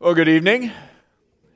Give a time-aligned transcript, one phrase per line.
[0.00, 0.72] Well, good evening.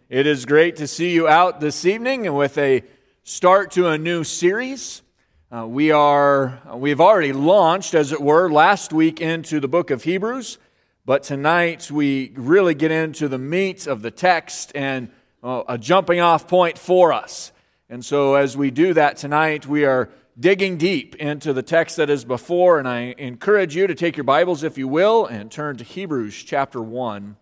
[0.08, 2.84] It is great to see you out this evening and with a
[3.25, 5.03] start to a new series.
[5.50, 10.04] Uh, we are we've already launched, as it were, last week into the book of
[10.04, 10.59] Hebrews,
[11.04, 15.11] but tonight we really get into the meat of the text and
[15.43, 17.50] uh, a jumping off point for us.
[17.91, 22.09] And so, as we do that tonight, we are digging deep into the text that
[22.09, 25.77] is before, and I encourage you to take your Bibles, if you will, and turn
[25.79, 27.36] to Hebrews chapter 1.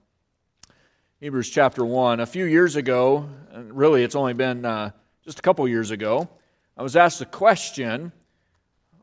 [1.19, 2.21] Hebrews chapter 1.
[2.21, 4.91] A few years ago, really it's only been uh,
[5.25, 6.29] just a couple years ago,
[6.77, 8.13] I was asked a question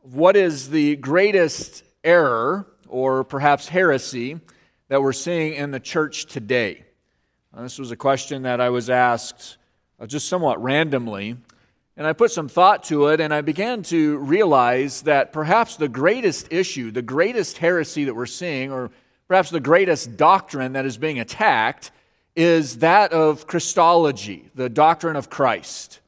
[0.03, 4.39] What is the greatest error or perhaps heresy
[4.89, 6.83] that we're seeing in the church today?
[7.51, 9.57] Uh, this was a question that I was asked
[9.99, 11.35] uh, just somewhat randomly.
[11.97, 15.89] And I put some thought to it, and I began to realize that perhaps the
[15.89, 18.91] greatest issue, the greatest heresy that we're seeing, or
[19.27, 21.89] perhaps the greatest doctrine that is being attacked,
[22.35, 25.99] is that of Christology, the doctrine of Christ.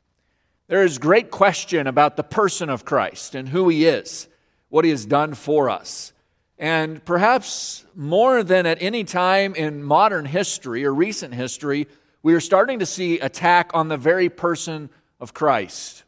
[0.68, 4.28] There is great question about the person of Christ and who he is,
[4.70, 6.12] what he has done for us.
[6.58, 11.88] And perhaps more than at any time in modern history or recent history,
[12.24, 16.04] we are starting to see attack on the very person of Christ.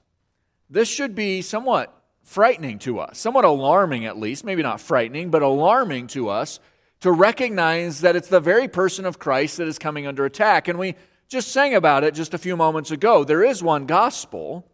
[0.69, 5.41] This should be somewhat frightening to us, somewhat alarming at least, maybe not frightening, but
[5.43, 6.59] alarming to us
[7.01, 10.67] to recognize that it's the very person of Christ that is coming under attack.
[10.67, 10.95] And we
[11.27, 13.23] just sang about it just a few moments ago.
[13.23, 14.69] There is one gospel,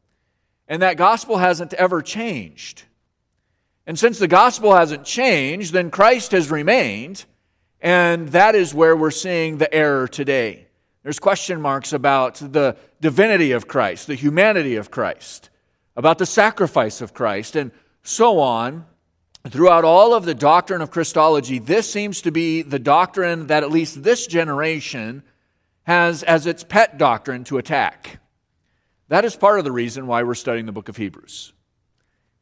[0.67, 2.83] and that gospel hasn't ever changed.
[3.85, 7.25] And since the gospel hasn't changed, then Christ has remained,
[7.81, 10.67] and that is where we're seeing the error today.
[11.03, 15.49] There's question marks about the divinity of Christ, the humanity of Christ,
[15.97, 18.85] about the sacrifice of Christ, and so on
[19.49, 23.71] throughout all of the doctrine of Christology, this seems to be the doctrine that at
[23.71, 25.23] least this generation
[25.83, 28.19] has as its pet doctrine to attack.
[29.09, 31.53] That is part of the reason why we're studying the book of Hebrews.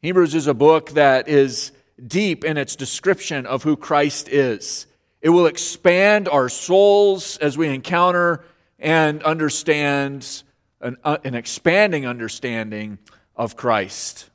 [0.00, 1.72] Hebrews is a book that is
[2.04, 4.86] deep in its description of who Christ is.
[5.20, 8.44] It will expand our souls as we encounter
[8.78, 10.42] and understand
[10.80, 12.98] an, uh, an expanding understanding
[13.36, 14.30] of Christ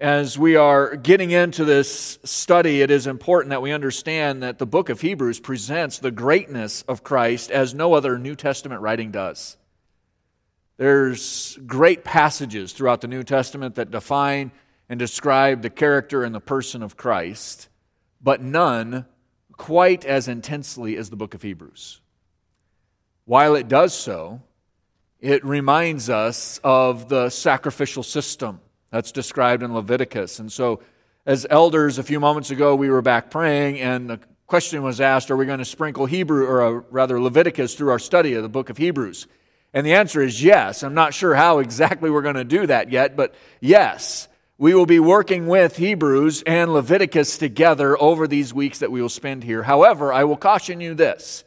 [0.00, 4.66] as we are getting into this study, it is important that we understand that the
[4.66, 9.56] book of Hebrews presents the greatness of Christ as no other New Testament writing does.
[10.76, 14.50] There's great passages throughout the New Testament that define
[14.88, 17.68] and describe the character and the person of Christ,
[18.20, 19.06] but none
[19.52, 22.00] quite as intensely as the book of Hebrews.
[23.26, 24.42] While it does so,
[25.20, 28.60] it reminds us of the sacrificial system
[28.94, 30.38] that's described in Leviticus.
[30.38, 30.80] And so,
[31.26, 35.32] as elders, a few moments ago, we were back praying, and the question was asked
[35.32, 38.48] Are we going to sprinkle Hebrew, or uh, rather Leviticus, through our study of the
[38.48, 39.26] book of Hebrews?
[39.72, 40.84] And the answer is yes.
[40.84, 44.28] I'm not sure how exactly we're going to do that yet, but yes.
[44.58, 49.08] We will be working with Hebrews and Leviticus together over these weeks that we will
[49.08, 49.64] spend here.
[49.64, 51.42] However, I will caution you this.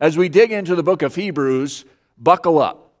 [0.00, 1.84] As we dig into the book of Hebrews,
[2.16, 2.91] buckle up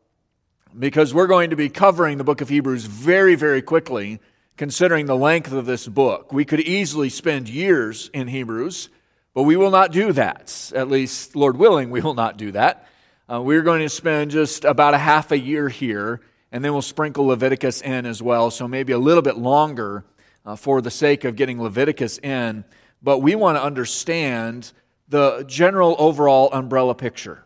[0.78, 4.20] because we're going to be covering the book of Hebrews very, very quickly,
[4.56, 6.32] considering the length of this book.
[6.32, 8.88] We could easily spend years in Hebrews,
[9.34, 10.72] but we will not do that.
[10.74, 12.86] At least, Lord willing, we will not do that.
[13.30, 16.82] Uh, we're going to spend just about a half a year here, and then we'll
[16.82, 20.04] sprinkle Leviticus in as well, so maybe a little bit longer
[20.44, 22.64] uh, for the sake of getting Leviticus in.
[23.02, 24.72] But we want to understand
[25.08, 27.44] the general overall umbrella picture.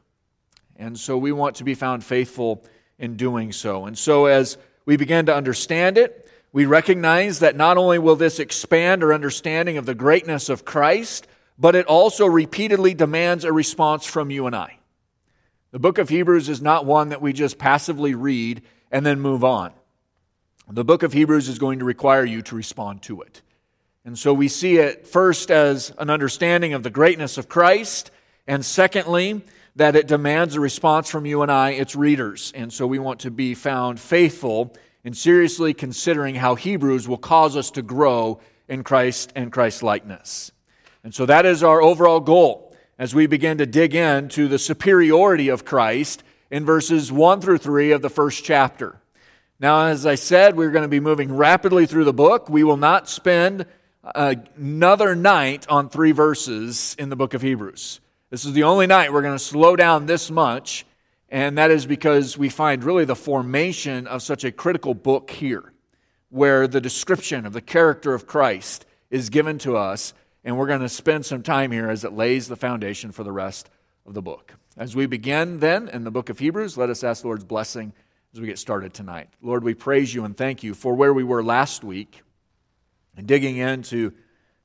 [0.76, 2.64] And so we want to be found faithful
[2.98, 3.86] in doing so.
[3.86, 8.38] And so, as we begin to understand it, we recognize that not only will this
[8.38, 11.26] expand our understanding of the greatness of Christ,
[11.58, 14.78] but it also repeatedly demands a response from you and I.
[15.72, 19.44] The book of Hebrews is not one that we just passively read and then move
[19.44, 19.72] on.
[20.68, 23.42] The book of Hebrews is going to require you to respond to it.
[24.04, 28.10] And so we see it first as an understanding of the greatness of Christ,
[28.46, 29.42] and secondly,
[29.76, 32.50] that it demands a response from you and I, its readers.
[32.54, 34.74] And so we want to be found faithful
[35.04, 40.50] in seriously considering how Hebrews will cause us to grow in Christ and Christ likeness.
[41.04, 45.48] And so that is our overall goal as we begin to dig into the superiority
[45.48, 49.00] of Christ in verses 1 through 3 of the first chapter.
[49.60, 52.48] Now, as I said, we're going to be moving rapidly through the book.
[52.48, 53.66] We will not spend
[54.02, 58.00] uh, another night on three verses in the book of Hebrews.
[58.28, 60.84] This is the only night we're going to slow down this much,
[61.28, 65.72] and that is because we find really the formation of such a critical book here,
[66.30, 70.12] where the description of the character of Christ is given to us,
[70.42, 73.30] and we're going to spend some time here as it lays the foundation for the
[73.30, 73.70] rest
[74.04, 74.54] of the book.
[74.76, 77.92] As we begin then in the book of Hebrews, let us ask the Lord's blessing
[78.34, 79.28] as we get started tonight.
[79.40, 82.22] Lord, we praise you and thank you for where we were last week
[83.16, 84.12] and digging into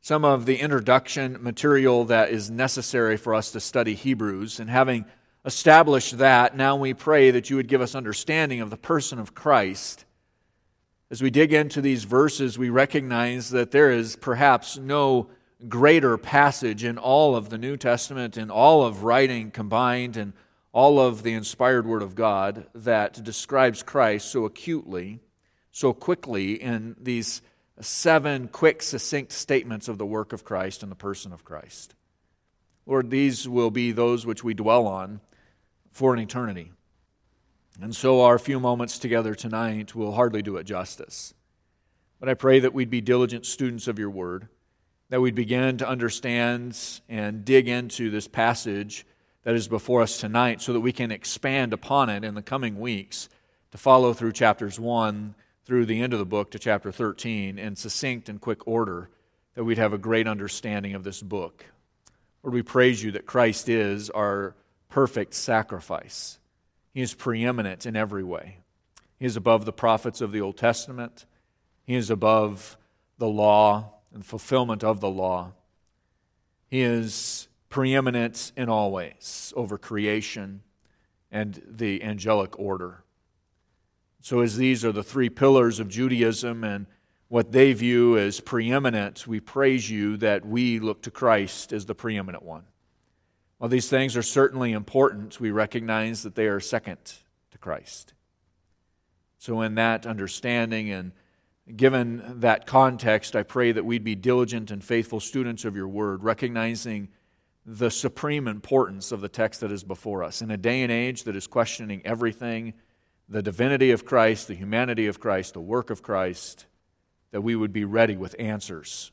[0.01, 4.59] some of the introduction material that is necessary for us to study Hebrews.
[4.59, 5.05] And having
[5.45, 9.35] established that, now we pray that you would give us understanding of the person of
[9.35, 10.05] Christ.
[11.11, 15.29] As we dig into these verses, we recognize that there is perhaps no
[15.69, 20.33] greater passage in all of the New Testament, in all of writing combined, and
[20.71, 25.19] all of the inspired Word of God that describes Christ so acutely,
[25.71, 27.43] so quickly in these
[27.83, 31.95] seven quick, succinct statements of the work of Christ and the person of Christ.
[32.85, 35.21] Lord, these will be those which we dwell on
[35.91, 36.71] for an eternity.
[37.81, 41.33] And so our few moments together tonight will hardly do it justice.
[42.19, 44.47] But I pray that we'd be diligent students of your word,
[45.09, 46.77] that we'd begin to understand
[47.09, 49.05] and dig into this passage
[49.43, 52.79] that is before us tonight so that we can expand upon it in the coming
[52.79, 53.27] weeks
[53.71, 55.33] to follow through chapters 1
[55.71, 59.09] through the end of the book to chapter 13 in succinct and quick order,
[59.55, 61.63] that we'd have a great understanding of this book.
[62.43, 64.53] Lord, we praise you that Christ is our
[64.89, 66.39] perfect sacrifice.
[66.93, 68.57] He is preeminent in every way.
[69.17, 71.25] He is above the prophets of the Old Testament.
[71.85, 72.75] He is above
[73.17, 75.53] the law and fulfillment of the law.
[76.67, 80.63] He is preeminent in all ways over creation
[81.31, 83.05] and the angelic order.
[84.23, 86.85] So, as these are the three pillars of Judaism and
[87.27, 91.95] what they view as preeminent, we praise you that we look to Christ as the
[91.95, 92.65] preeminent one.
[93.57, 96.99] While these things are certainly important, we recognize that they are second
[97.49, 98.13] to Christ.
[99.39, 101.13] So, in that understanding and
[101.75, 106.23] given that context, I pray that we'd be diligent and faithful students of your word,
[106.23, 107.09] recognizing
[107.65, 110.43] the supreme importance of the text that is before us.
[110.43, 112.73] In a day and age that is questioning everything
[113.31, 116.65] the divinity of Christ, the humanity of Christ, the work of Christ
[117.31, 119.11] that we would be ready with answers.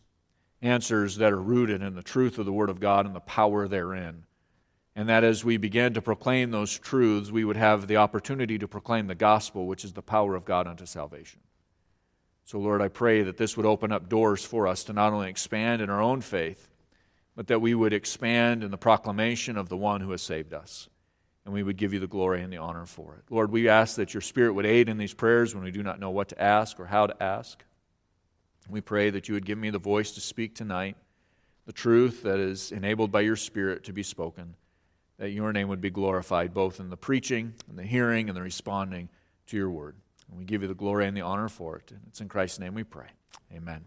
[0.61, 3.69] Answers that are rooted in the truth of the Word of God and the power
[3.69, 4.25] therein
[4.99, 8.67] and that as we begin to proclaim those truths, we would have the opportunity to
[8.67, 11.39] proclaim the gospel, which is the power of God unto salvation.
[12.43, 15.31] So, Lord, I pray that this would open up doors for us to not only
[15.31, 16.69] expand in our own faith,
[17.37, 20.89] but that we would expand in the proclamation of the one who has saved us.
[21.49, 23.25] And we would give you the glory and the honor for it.
[23.31, 25.99] Lord, we ask that your Spirit would aid in these prayers when we do not
[25.99, 27.65] know what to ask or how to ask.
[28.69, 30.99] We pray that you would give me the voice to speak tonight,
[31.65, 34.57] the truth that is enabled by your Spirit to be spoken
[35.19, 38.43] that your name would be glorified both in the preaching and the hearing and the
[38.43, 39.09] responding
[39.47, 39.97] to your word.
[40.29, 41.91] And we give you the glory and the honor for it.
[41.91, 43.09] And it's in Christ's name we pray.
[43.55, 43.85] Amen.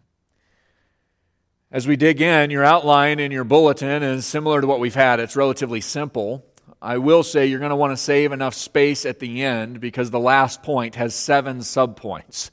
[1.72, 5.22] As we dig in, your outline in your bulletin is similar to what we've had.
[5.22, 6.46] It's relatively simple.
[6.82, 10.10] I will say you're going to want to save enough space at the end because
[10.10, 12.50] the last point has seven subpoints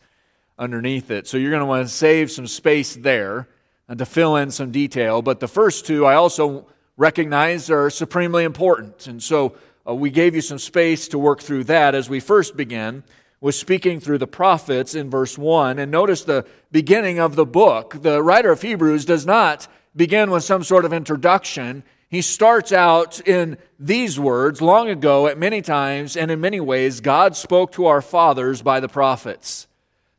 [0.59, 1.27] underneath it.
[1.27, 3.49] So you're going to want to save some space there
[3.89, 5.23] and to fill in some detail.
[5.23, 6.67] But the first two, I also
[6.99, 9.07] recognize are supremely important.
[9.07, 9.57] And so
[9.89, 13.05] uh, we gave you some space to work through that as we first began
[13.41, 15.79] with speaking through the prophets in verse 1.
[15.79, 18.03] And notice the beginning of the book.
[18.03, 21.83] The writer of Hebrews does not begin with some sort of introduction.
[22.09, 27.01] He starts out in these words long ago, at many times and in many ways,
[27.01, 29.69] God spoke to our fathers by the prophets.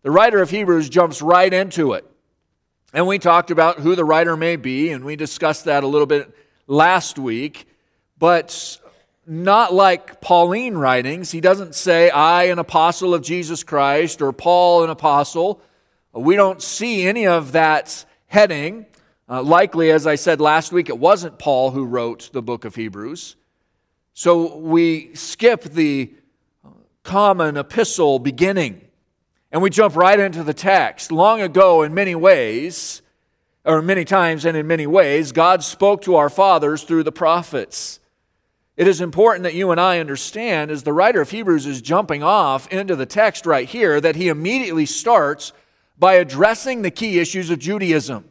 [0.03, 2.05] The writer of Hebrews jumps right into it.
[2.93, 6.07] And we talked about who the writer may be, and we discussed that a little
[6.07, 6.33] bit
[6.67, 7.67] last week,
[8.17, 8.79] but
[9.25, 11.31] not like Pauline writings.
[11.31, 15.61] He doesn't say, I, an apostle of Jesus Christ, or Paul, an apostle.
[16.13, 18.87] We don't see any of that heading.
[19.29, 22.73] Uh, likely, as I said last week, it wasn't Paul who wrote the book of
[22.73, 23.35] Hebrews.
[24.13, 26.11] So we skip the
[27.03, 28.81] common epistle beginning
[29.51, 31.11] and we jump right into the text.
[31.11, 33.03] Long ago, in many ways,
[33.63, 37.99] or many times and in many ways, God spoke to our fathers through the prophets.
[38.77, 42.23] It is important that you and I understand, as the writer of Hebrews is jumping
[42.23, 45.53] off into the text right here, that he immediately starts
[45.99, 48.25] by addressing the key issues of Judaism.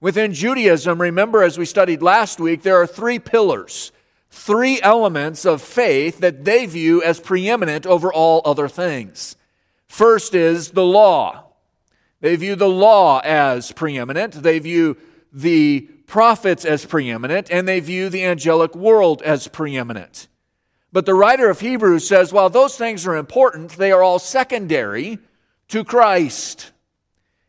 [0.00, 3.92] Within Judaism, remember as we studied last week, there are three pillars,
[4.30, 9.36] three elements of faith that they view as preeminent over all other things.
[9.86, 11.44] First is the law.
[12.20, 14.34] They view the law as preeminent.
[14.34, 14.96] They view
[15.32, 20.28] the prophets as preeminent, and they view the angelic world as preeminent.
[20.92, 25.18] But the writer of Hebrews says while those things are important, they are all secondary
[25.68, 26.72] to Christ.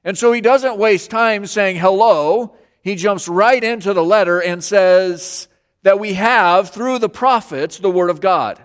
[0.07, 2.55] And so he doesn't waste time saying hello.
[2.81, 5.49] He jumps right into the letter and says
[5.83, 8.63] that we have through the prophets the Word of God.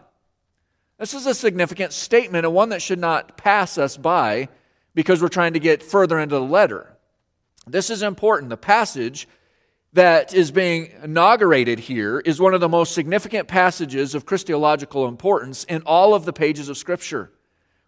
[1.00, 4.50] This is a significant statement and one that should not pass us by
[4.94, 6.96] because we're trying to get further into the letter.
[7.66, 8.50] This is important.
[8.50, 9.26] The passage
[9.94, 15.64] that is being inaugurated here is one of the most significant passages of Christological importance
[15.64, 17.32] in all of the pages of Scripture.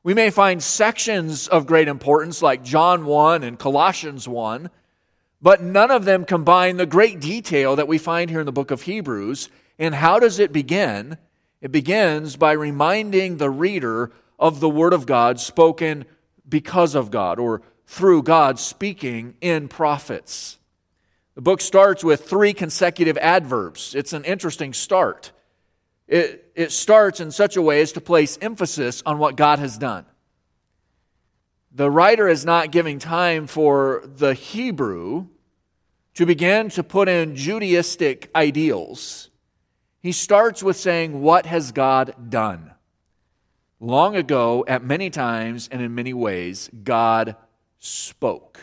[0.04, 4.68] We may find sections of great importance like John 1 and Colossians 1,
[5.40, 8.70] but none of them combine the great detail that we find here in the book
[8.70, 9.48] of Hebrews.
[9.78, 11.16] And how does it begin?
[11.62, 16.04] It begins by reminding the reader of the Word of God spoken
[16.46, 20.58] because of God or through God speaking in prophets.
[21.34, 23.94] The book starts with three consecutive adverbs.
[23.94, 25.32] It's an interesting start.
[26.06, 29.78] It, it starts in such a way as to place emphasis on what God has
[29.78, 30.06] done.
[31.72, 35.26] The writer is not giving time for the Hebrew
[36.14, 39.30] to begin to put in Judaistic ideals.
[40.00, 42.72] He starts with saying, What has God done?
[43.80, 47.36] Long ago, at many times and in many ways, God
[47.78, 48.60] spoke.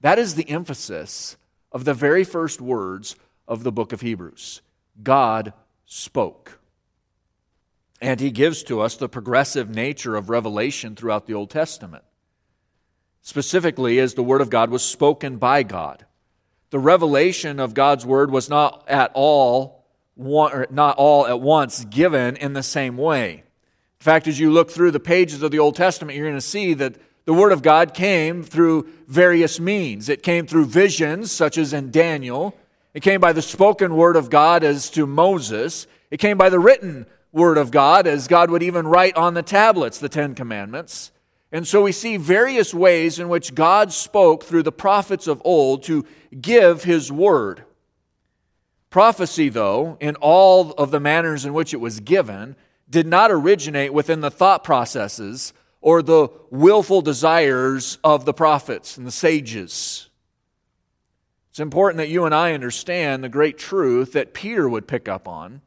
[0.00, 1.36] That is the emphasis
[1.72, 3.16] of the very first words
[3.48, 4.60] of the book of Hebrews.
[5.02, 5.52] God
[5.84, 6.58] spoke.
[8.00, 12.04] And he gives to us the progressive nature of revelation throughout the Old Testament.
[13.22, 16.04] Specifically, as the Word of God was spoken by God.
[16.70, 19.84] The revelation of God's Word was not at all,
[20.16, 23.44] not all at once given in the same way.
[24.00, 26.40] In fact, as you look through the pages of the Old Testament, you're going to
[26.40, 30.08] see that the Word of God came through various means.
[30.08, 32.56] It came through visions, such as in Daniel.
[32.96, 35.86] It came by the spoken Word of God, as to Moses.
[36.10, 39.42] It came by the written Word of God, as God would even write on the
[39.42, 41.12] tablets the Ten Commandments.
[41.52, 45.82] And so we see various ways in which God spoke through the prophets of old
[45.82, 46.06] to
[46.40, 47.64] give His Word.
[48.88, 52.56] Prophecy, though, in all of the manners in which it was given,
[52.88, 59.06] did not originate within the thought processes or the willful desires of the prophets and
[59.06, 60.05] the sages.
[61.56, 65.26] It's important that you and I understand the great truth that Peter would pick up
[65.26, 65.62] on.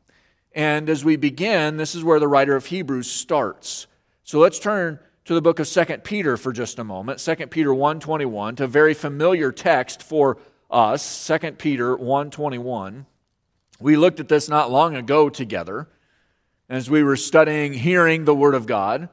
[0.54, 3.88] And as we begin, this is where the writer of Hebrews starts.
[4.24, 7.20] So let's turn to the book of 2 Peter for just a moment.
[7.20, 10.38] 2 Peter 1:21, to a very familiar text for
[10.70, 13.08] us, 2 Peter 1:21.
[13.80, 15.88] We looked at this not long ago together
[16.70, 19.10] as we were studying hearing the word of God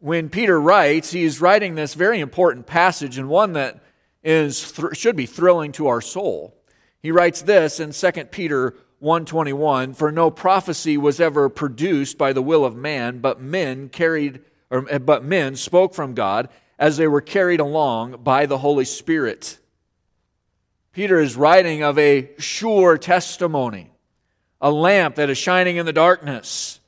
[0.00, 3.78] when Peter writes, he's writing this very important passage and one that
[4.22, 6.56] is should be thrilling to our soul.
[7.00, 12.42] He writes this in 2 Peter 121 for no prophecy was ever produced by the
[12.42, 16.48] will of man but men carried or eh, but men spoke from God
[16.78, 19.58] as they were carried along by the Holy Spirit.
[20.92, 23.90] Peter is writing of a sure testimony,
[24.60, 26.80] a lamp that is shining in the darkness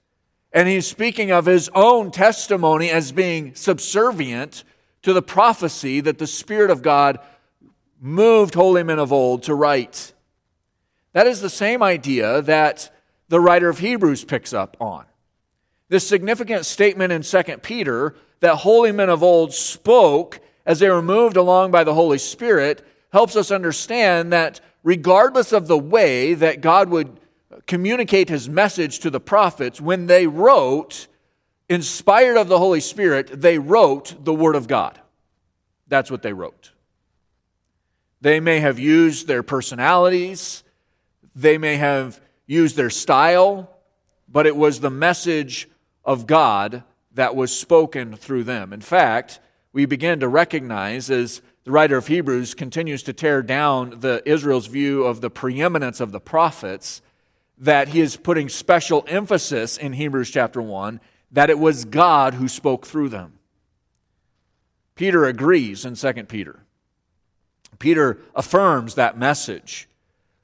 [0.54, 4.62] and he's speaking of his own testimony as being subservient
[5.04, 7.18] to the prophecy that the Spirit of God
[8.00, 10.12] moved holy men of old to write.
[11.12, 12.90] That is the same idea that
[13.28, 15.04] the writer of Hebrews picks up on.
[15.88, 21.02] This significant statement in 2 Peter that holy men of old spoke as they were
[21.02, 26.62] moved along by the Holy Spirit helps us understand that regardless of the way that
[26.62, 27.20] God would
[27.66, 31.08] communicate his message to the prophets, when they wrote,
[31.68, 35.00] inspired of the Holy Spirit, they wrote the Word of God.
[35.88, 36.72] That's what they wrote.
[38.20, 40.64] They may have used their personalities,
[41.34, 43.70] they may have used their style,
[44.28, 45.68] but it was the message
[46.04, 48.72] of God that was spoken through them.
[48.72, 49.40] In fact,
[49.72, 54.66] we begin to recognize as the writer of Hebrews continues to tear down the Israel's
[54.66, 57.00] view of the preeminence of the prophets
[57.56, 61.00] that he is putting special emphasis in Hebrews chapter 1
[61.34, 63.34] that it was God who spoke through them.
[64.94, 66.60] Peter agrees in 2 Peter.
[67.80, 69.88] Peter affirms that message.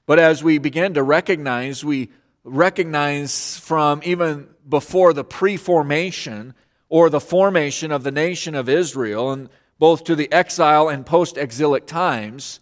[0.05, 2.11] But as we begin to recognize, we
[2.43, 6.55] recognize from even before the pre formation
[6.89, 11.39] or the formation of the nation of Israel, and both to the exile and post
[11.39, 12.59] exilic times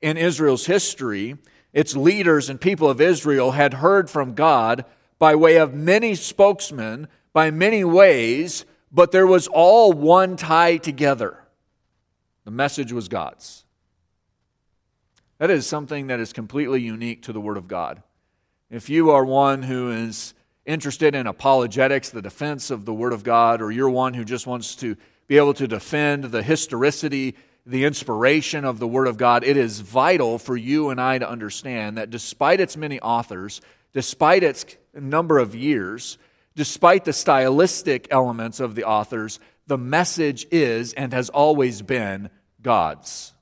[0.00, 1.36] in Israel's history,
[1.72, 4.84] its leaders and people of Israel had heard from God
[5.18, 11.38] by way of many spokesmen, by many ways, but there was all one tie together.
[12.44, 13.64] The message was God's.
[15.38, 18.02] That is something that is completely unique to the Word of God.
[18.70, 20.34] If you are one who is
[20.64, 24.46] interested in apologetics, the defense of the Word of God, or you're one who just
[24.46, 24.96] wants to
[25.26, 27.34] be able to defend the historicity
[27.64, 31.28] the inspiration of the Word of God, it is vital for you and I to
[31.28, 33.60] understand that despite its many authors,
[33.92, 36.18] despite its number of years,
[36.54, 42.30] despite the stylistic elements of the authors, the message is and has always been
[42.60, 43.32] God's.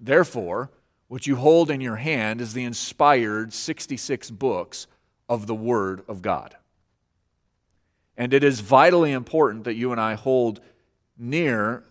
[0.00, 0.70] Therefore,
[1.08, 4.86] what you hold in your hand is the inspired 66 books
[5.28, 6.56] of the Word of God.
[8.16, 10.60] And it is vitally important that you and I hold
[11.16, 11.84] near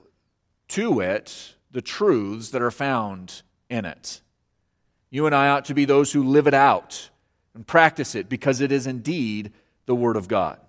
[0.69, 4.21] to it the truths that are found in it.
[5.09, 7.09] You and I ought to be those who live it out
[7.57, 9.51] and practice it because it is indeed
[9.87, 10.59] the Word of God.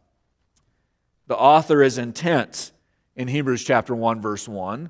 [1.27, 2.73] The author is intent
[3.15, 4.89] in Hebrews chapter 1, verse 1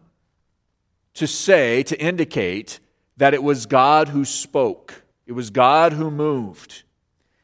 [1.14, 2.78] to say, to indicate
[3.16, 6.84] that it was God who spoke, it was God who moved.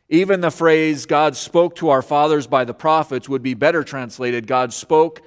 [0.09, 4.47] Even the phrase, God spoke to our fathers by the prophets, would be better translated,
[4.47, 5.23] God spoke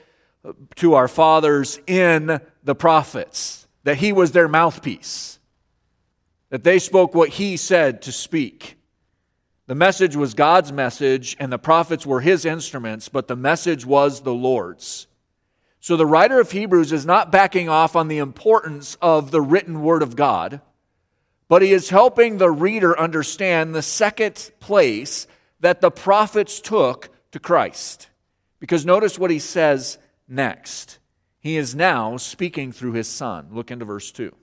[0.75, 5.39] to our fathers in the prophets, that He was their mouthpiece,
[6.50, 8.76] that they spoke what He said to speak.
[9.68, 14.22] The message was God's message, and the prophets were His instruments, but the message was
[14.22, 15.08] the Lord's.
[15.80, 19.82] So the writer of Hebrews is not backing off on the importance of the written
[19.82, 20.62] word of God,
[21.48, 25.28] but he is helping the reader understand the second place
[25.60, 28.10] that the prophets took to Christ.
[28.60, 29.98] Because notice what he says
[30.28, 31.00] next.
[31.40, 33.48] He is now speaking through his son.
[33.52, 34.36] Look into verse 2.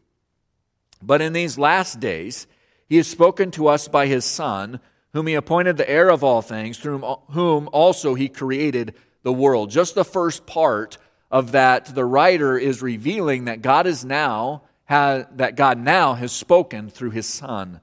[1.02, 2.46] But in these last days,
[2.88, 4.80] he has spoken to us by his son,
[5.14, 6.98] whom he appointed the heir of all things, through
[7.30, 9.70] whom also he created the world.
[9.70, 10.98] Just the first part
[11.30, 16.90] of that, the writer is revealing that God is now that God now has spoken
[16.90, 17.80] through his son.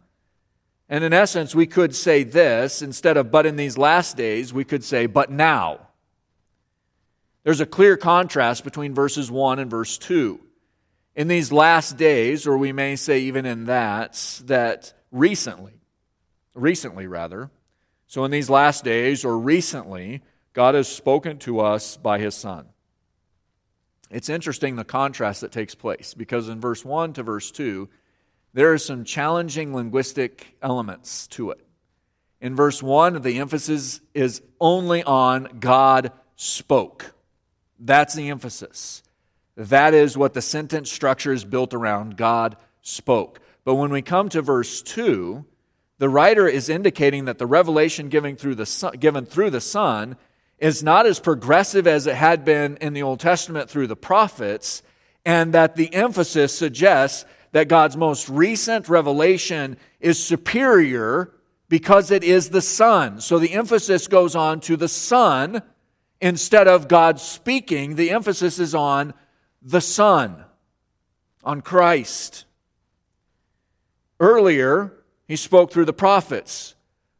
[0.87, 4.63] And in essence, we could say this instead of but in these last days, we
[4.63, 5.87] could say but now.
[7.43, 10.39] There's a clear contrast between verses 1 and verse 2.
[11.15, 15.80] In these last days, or we may say even in that, that recently,
[16.53, 17.49] recently rather,
[18.07, 20.21] so in these last days or recently,
[20.53, 22.67] God has spoken to us by his Son.
[24.09, 27.87] It's interesting the contrast that takes place because in verse 1 to verse 2,
[28.53, 31.65] there are some challenging linguistic elements to it.
[32.41, 37.13] In verse 1, the emphasis is only on God spoke.
[37.79, 39.03] That's the emphasis.
[39.55, 42.17] That is what the sentence structure is built around.
[42.17, 43.39] God spoke.
[43.63, 45.45] But when we come to verse 2,
[46.01, 50.17] the writer is indicating that the revelation given through the Son, given through the Son
[50.57, 54.81] is not as progressive as it had been in the Old Testament through the prophets,
[55.25, 61.31] and that the emphasis suggests that God's most recent revelation is superior
[61.69, 63.21] because it is the Son.
[63.21, 65.61] So the emphasis goes on to the Son
[66.19, 67.93] instead of God speaking.
[67.93, 69.13] The emphasis is on
[69.61, 70.45] the Son,
[71.43, 72.45] on Christ.
[74.19, 74.97] Earlier,
[75.31, 76.75] he spoke through the prophets.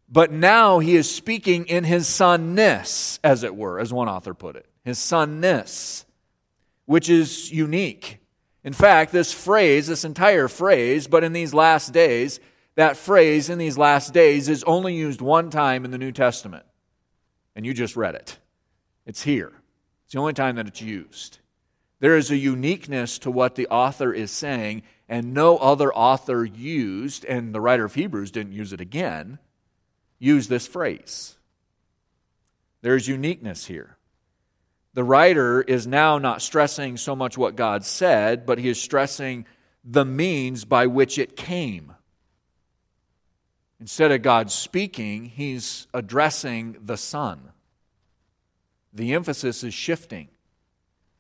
[0.10, 4.58] But now he is speaking in his sonness, as it were, as one author put
[4.58, 4.66] it.
[4.84, 6.06] His sonness,
[6.86, 8.20] which is unique.
[8.64, 12.42] In fact, this phrase, this entire phrase, but in these last days,
[12.76, 16.66] that phrase in these last days is only used one time in the New Testament.
[17.56, 18.38] And you just read it.
[19.06, 19.54] It's here.
[20.04, 21.40] It's the only time that it's used.
[22.02, 27.26] There is a uniqueness to what the author is saying, and no other author used,
[27.26, 29.38] and the writer of Hebrews didn't use it again
[30.20, 31.36] use this phrase.
[32.82, 33.98] There's uniqueness here.
[34.94, 39.46] The writer is now not stressing so much what God said, but he is stressing
[39.84, 41.94] the means by which it came.
[43.80, 47.52] Instead of God speaking, he's addressing the Son.
[48.94, 50.30] The emphasis is shifting.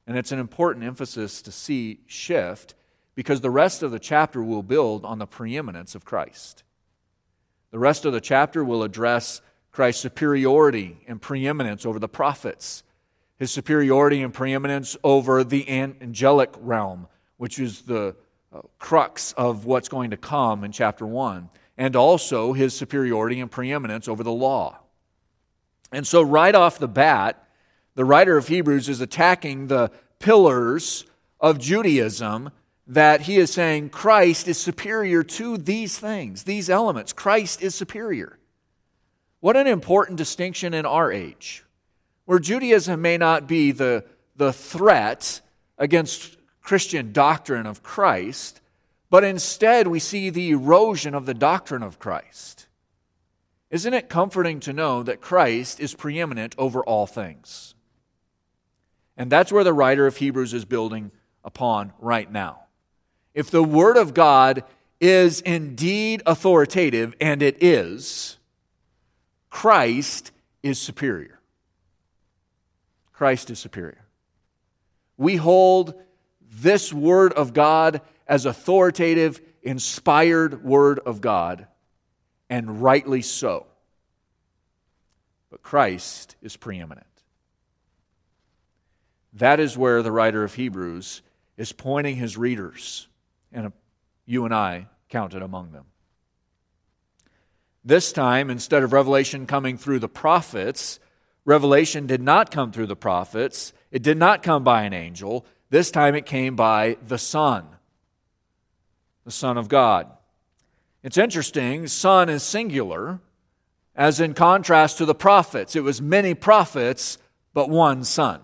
[0.05, 2.75] And it's an important emphasis to see shift
[3.15, 6.63] because the rest of the chapter will build on the preeminence of Christ.
[7.71, 12.83] The rest of the chapter will address Christ's superiority and preeminence over the prophets,
[13.37, 18.15] his superiority and preeminence over the angelic realm, which is the
[18.53, 23.49] uh, crux of what's going to come in chapter 1, and also his superiority and
[23.49, 24.77] preeminence over the law.
[25.91, 27.47] And so, right off the bat,
[27.95, 31.05] the writer of Hebrews is attacking the pillars
[31.39, 32.51] of Judaism
[32.87, 37.13] that he is saying Christ is superior to these things, these elements.
[37.13, 38.37] Christ is superior.
[39.39, 41.63] What an important distinction in our age,
[42.25, 45.41] where Judaism may not be the, the threat
[45.77, 48.61] against Christian doctrine of Christ,
[49.09, 52.67] but instead we see the erosion of the doctrine of Christ.
[53.69, 57.73] Isn't it comforting to know that Christ is preeminent over all things?
[59.17, 61.11] And that's where the writer of Hebrews is building
[61.43, 62.65] upon right now.
[63.33, 64.63] If the Word of God
[64.99, 68.37] is indeed authoritative, and it is,
[69.49, 71.39] Christ is superior.
[73.13, 74.05] Christ is superior.
[75.17, 75.93] We hold
[76.49, 81.67] this Word of God as authoritative, inspired Word of God,
[82.49, 83.67] and rightly so.
[85.49, 87.05] But Christ is preeminent.
[89.33, 91.21] That is where the writer of Hebrews
[91.57, 93.07] is pointing his readers,
[93.51, 93.71] and
[94.25, 95.85] you and I counted among them.
[97.83, 100.99] This time, instead of revelation coming through the prophets,
[101.45, 103.73] revelation did not come through the prophets.
[103.89, 105.45] It did not come by an angel.
[105.69, 107.65] This time it came by the Son,
[109.25, 110.11] the Son of God.
[111.01, 113.19] It's interesting, Son is singular,
[113.95, 115.75] as in contrast to the prophets.
[115.75, 117.17] It was many prophets,
[117.53, 118.41] but one Son.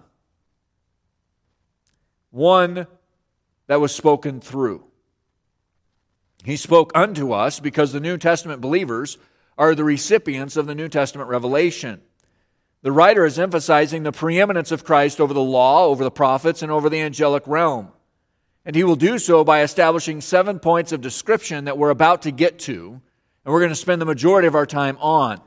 [2.32, 2.88] One
[3.68, 4.87] that was spoken through.
[6.44, 9.18] He spoke unto us because the New Testament believers
[9.58, 12.02] are the recipients of the New Testament revelation.
[12.84, 16.72] The writer is emphasizing the preeminence of Christ over the law, over the prophets, and
[16.72, 17.92] over the angelic realm.
[18.66, 22.32] And he will do so by establishing seven points of description that we're about to
[22.32, 23.02] get to,
[23.44, 25.42] and we're going to spend the majority of our time on.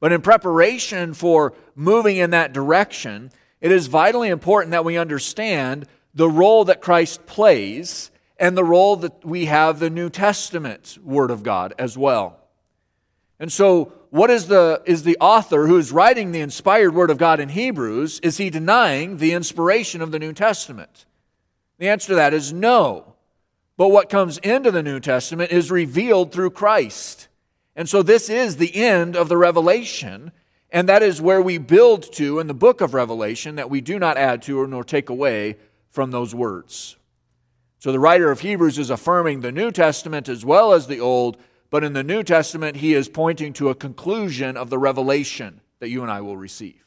[0.00, 3.30] But in preparation for moving in that direction,
[3.60, 8.96] it is vitally important that we understand the role that Christ plays and the role
[8.96, 12.38] that we have the New Testament Word of God as well.
[13.38, 17.18] And so, what is the, is the author who is writing the inspired Word of
[17.18, 21.04] God in Hebrews, is he denying the inspiration of the New Testament?
[21.78, 23.14] The answer to that is no.
[23.76, 27.28] But what comes into the New Testament is revealed through Christ.
[27.76, 30.32] And so, this is the end of the revelation,
[30.70, 33.98] and that is where we build to in the book of Revelation that we do
[33.98, 35.56] not add to or nor take away
[35.90, 36.96] from those words.
[37.80, 41.38] So the writer of Hebrews is affirming the New Testament as well as the Old,
[41.70, 45.88] but in the New Testament, he is pointing to a conclusion of the revelation that
[45.88, 46.84] you and I will receive.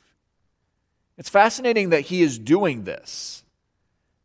[1.18, 3.44] It's fascinating that he is doing this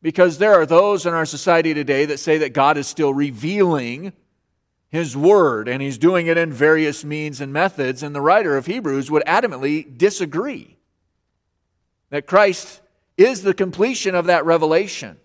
[0.02, 4.12] because there are those in our society today that say that God is still revealing
[4.90, 8.66] his word and he's doing it in various means and methods, and the writer of
[8.66, 10.76] Hebrews would adamantly disagree
[12.10, 12.82] that Christ
[13.16, 15.18] is the completion of that revelation.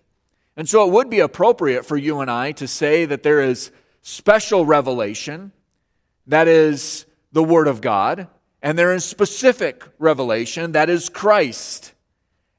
[0.56, 3.72] And so it would be appropriate for you and I to say that there is
[4.02, 5.52] special revelation,
[6.26, 8.28] that is the Word of God,
[8.62, 11.92] and there is specific revelation, that is Christ.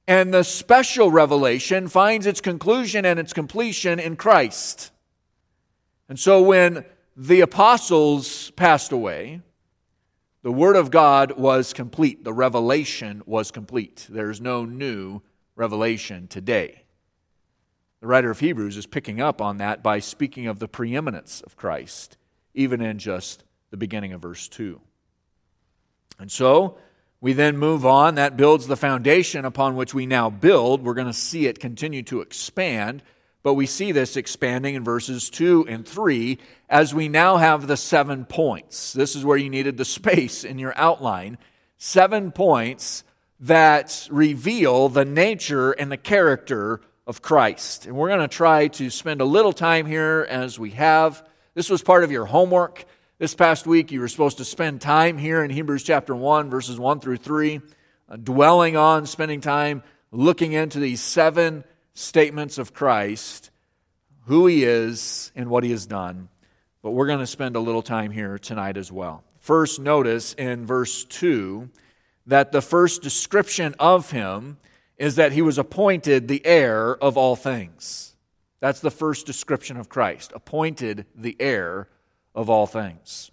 [0.07, 4.91] And the special revelation finds its conclusion and its completion in Christ.
[6.07, 9.41] And so when the apostles passed away,
[10.43, 12.23] the Word of God was complete.
[12.23, 14.05] The revelation was complete.
[14.07, 15.21] There's no new
[15.55, 16.84] revelation today.
[18.05, 21.55] The writer of Hebrews is picking up on that by speaking of the preeminence of
[21.55, 22.17] Christ,
[22.53, 24.79] even in just the beginning of verse 2.
[26.19, 26.77] And so,
[27.19, 28.13] we then move on.
[28.13, 30.83] That builds the foundation upon which we now build.
[30.83, 33.01] We're going to see it continue to expand,
[33.41, 36.37] but we see this expanding in verses 2 and 3
[36.69, 38.93] as we now have the seven points.
[38.93, 41.39] This is where you needed the space in your outline.
[41.79, 43.03] Seven points
[43.39, 47.85] that reveal the nature and the character of Christ.
[47.85, 51.23] And we're going to try to spend a little time here as we have.
[51.53, 52.85] This was part of your homework.
[53.19, 56.79] This past week, you were supposed to spend time here in Hebrews chapter 1, verses
[56.79, 57.61] 1 through 3,
[58.09, 61.63] uh, dwelling on, spending time looking into these seven
[61.93, 63.51] statements of Christ,
[64.25, 66.29] who he is, and what he has done.
[66.81, 69.23] But we're going to spend a little time here tonight as well.
[69.39, 71.69] First, notice in verse 2
[72.27, 74.57] that the first description of him
[74.97, 78.15] is that he was appointed the heir of all things.
[78.59, 81.89] That's the first description of Christ, appointed the heir
[82.33, 83.31] of all things.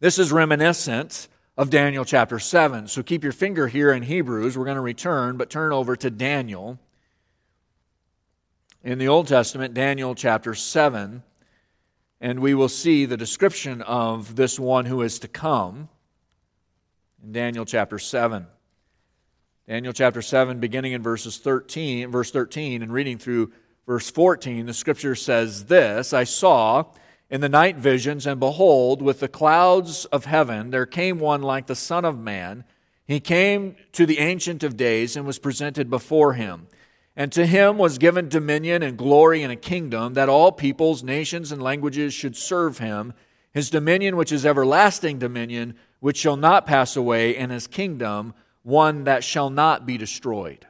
[0.00, 2.88] This is reminiscent of Daniel chapter 7.
[2.88, 4.56] So keep your finger here in Hebrews.
[4.56, 6.78] We're going to return, but turn over to Daniel.
[8.82, 11.22] In the Old Testament, Daniel chapter 7,
[12.22, 15.90] and we will see the description of this one who is to come
[17.22, 18.46] in Daniel chapter 7.
[19.70, 23.52] Daniel chapter 7, beginning in verses 13, verse 13, and reading through
[23.86, 26.86] verse 14, the scripture says this I saw
[27.30, 31.68] in the night visions, and behold, with the clouds of heaven, there came one like
[31.68, 32.64] the Son of Man.
[33.06, 36.66] He came to the Ancient of Days and was presented before him.
[37.14, 41.52] And to him was given dominion and glory and a kingdom that all peoples, nations,
[41.52, 43.12] and languages should serve him.
[43.52, 49.04] His dominion, which is everlasting dominion, which shall not pass away, and his kingdom, one
[49.04, 50.66] that shall not be destroyed.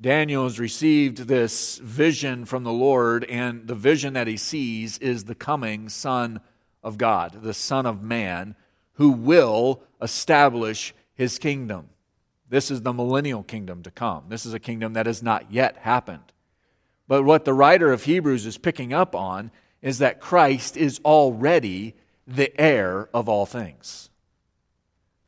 [0.00, 5.24] Daniel has received this vision from the Lord, and the vision that he sees is
[5.24, 6.40] the coming Son
[6.82, 8.56] of God, the Son of Man,
[8.94, 11.88] who will establish his kingdom.
[12.48, 14.24] This is the millennial kingdom to come.
[14.28, 16.32] This is a kingdom that has not yet happened.
[17.06, 21.94] But what the writer of Hebrews is picking up on is that Christ is already
[22.26, 24.10] the heir of all things.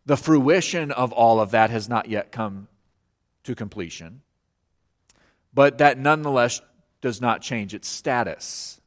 [0.06, 2.68] The fruition of all of that has not yet come
[3.42, 4.22] to completion,
[5.52, 6.60] but that nonetheless
[7.00, 8.80] does not change its status.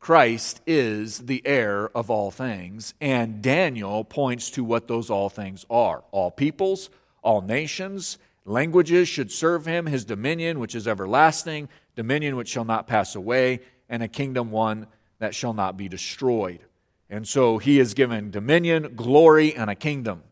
[0.00, 5.64] Christ is the heir of all things, and Daniel points to what those all things
[5.70, 6.04] are.
[6.10, 6.90] All peoples,
[7.22, 12.86] all nations, languages should serve him, his dominion, which is everlasting, dominion which shall not
[12.86, 14.86] pass away, and a kingdom one
[15.18, 16.60] that shall not be destroyed.
[17.08, 20.22] And so he is given dominion, glory, and a kingdom.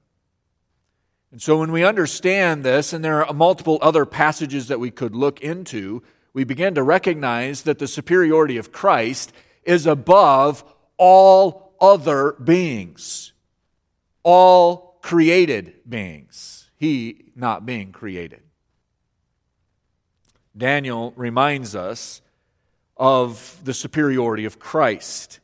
[1.30, 5.14] And so when we understand this, and there are multiple other passages that we could
[5.14, 6.02] look into,
[6.34, 9.32] we begin to recognize that the superiority of Christ
[9.64, 10.64] is above
[10.96, 13.32] all other beings,
[14.22, 18.40] all created beings, he not being created.
[20.56, 22.20] Daniel reminds us
[22.96, 25.40] of the superiority of Christ.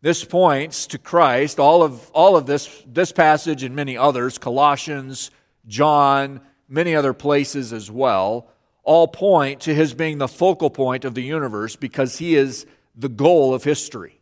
[0.00, 1.58] This points to Christ.
[1.58, 5.30] All of, all of this, this passage and many others, Colossians,
[5.66, 8.48] John, many other places as well,
[8.82, 13.08] all point to his being the focal point of the universe because he is the
[13.08, 14.20] goal of history.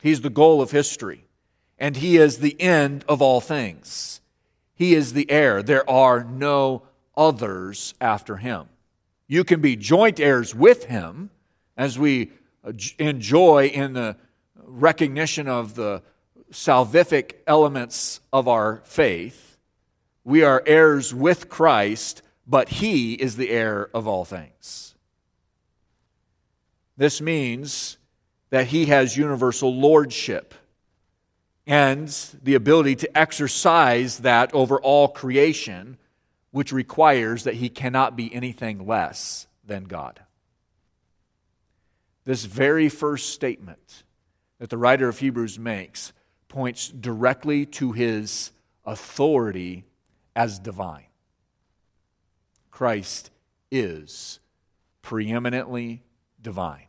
[0.00, 1.26] He's the goal of history.
[1.78, 4.20] And he is the end of all things.
[4.74, 5.62] He is the heir.
[5.62, 6.82] There are no
[7.16, 8.68] others after him.
[9.26, 11.30] You can be joint heirs with him
[11.76, 12.32] as we
[12.64, 14.16] Uh, enjoy in the
[14.64, 16.02] recognition of the
[16.52, 19.56] salvific elements of our faith.
[20.24, 24.94] We are heirs with Christ, but he is the heir of all things.
[26.96, 27.98] This means
[28.50, 30.54] that he has universal lordship
[31.66, 32.08] and
[32.42, 35.96] the ability to exercise that over all creation,
[36.50, 40.20] which requires that he cannot be anything less than God.
[42.24, 44.04] This very first statement
[44.58, 46.12] that the writer of Hebrews makes
[46.48, 48.52] points directly to his
[48.84, 49.84] authority
[50.36, 51.06] as divine.
[52.70, 53.30] Christ
[53.70, 54.38] is
[55.02, 56.02] preeminently
[56.40, 56.86] divine.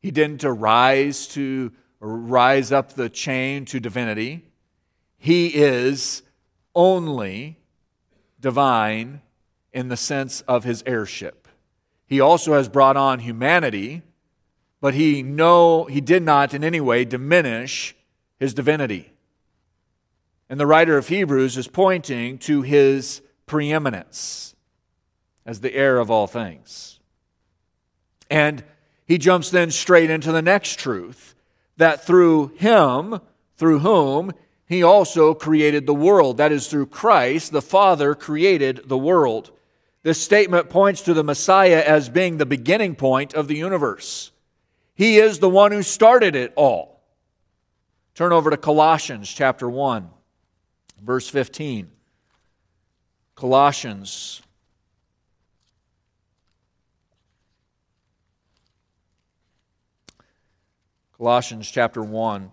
[0.00, 4.44] He didn't arise to rise up the chain to divinity.
[5.16, 6.22] He is
[6.74, 7.58] only
[8.40, 9.22] divine
[9.72, 11.43] in the sense of his heirship.
[12.06, 14.02] He also has brought on humanity,
[14.80, 17.96] but he no he did not in any way diminish
[18.38, 19.12] his divinity.
[20.48, 24.54] And the writer of Hebrews is pointing to his preeminence
[25.46, 27.00] as the heir of all things.
[28.30, 28.64] And
[29.06, 31.34] he jumps then straight into the next truth
[31.76, 33.20] that through him,
[33.56, 34.32] through whom
[34.66, 36.38] he also created the world.
[36.38, 39.50] That is, through Christ, the Father created the world.
[40.04, 44.32] This statement points to the Messiah as being the beginning point of the universe.
[44.94, 47.02] He is the one who started it all.
[48.14, 50.10] Turn over to Colossians chapter 1,
[51.02, 51.90] verse 15.
[53.34, 54.42] Colossians
[61.16, 62.52] Colossians chapter 1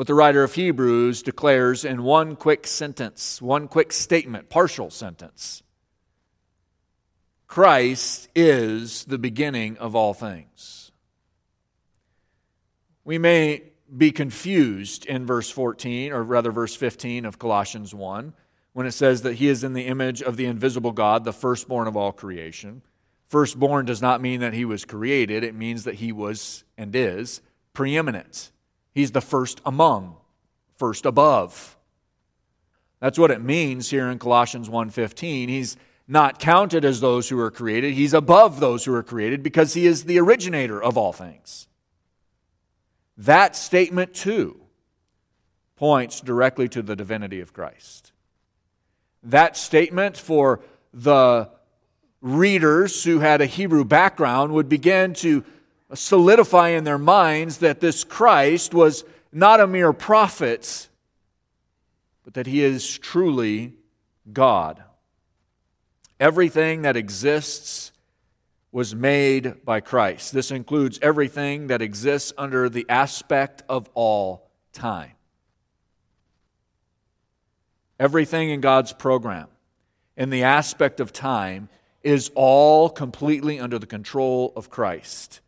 [0.00, 5.62] what the writer of Hebrews declares in one quick sentence, one quick statement, partial sentence.
[7.46, 10.90] Christ is the beginning of all things.
[13.04, 18.32] We may be confused in verse 14, or rather verse 15 of Colossians 1,
[18.72, 21.86] when it says that he is in the image of the invisible God, the firstborn
[21.86, 22.80] of all creation.
[23.28, 27.42] Firstborn does not mean that he was created, it means that he was and is
[27.74, 28.50] preeminent.
[28.92, 30.16] He's the first among,
[30.76, 31.76] first above.
[33.00, 35.48] That's what it means here in Colossians 1:15.
[35.48, 35.76] He's
[36.06, 37.94] not counted as those who are created.
[37.94, 41.68] He's above those who are created because he is the originator of all things.
[43.16, 44.60] That statement too
[45.76, 48.12] points directly to the divinity of Christ.
[49.22, 50.60] That statement for
[50.92, 51.50] the
[52.20, 55.44] readers who had a Hebrew background would begin to
[55.94, 60.88] solidify in their minds that this Christ was not a mere prophet,
[62.24, 63.74] but that he is truly
[64.32, 64.82] God.
[66.18, 67.92] Everything that exists
[68.72, 70.32] was made by Christ.
[70.32, 75.12] This includes everything that exists under the aspect of all time.
[77.98, 79.48] Everything in God's program,
[80.16, 81.68] in the aspect of time,
[82.02, 85.40] is all completely under the control of Christ.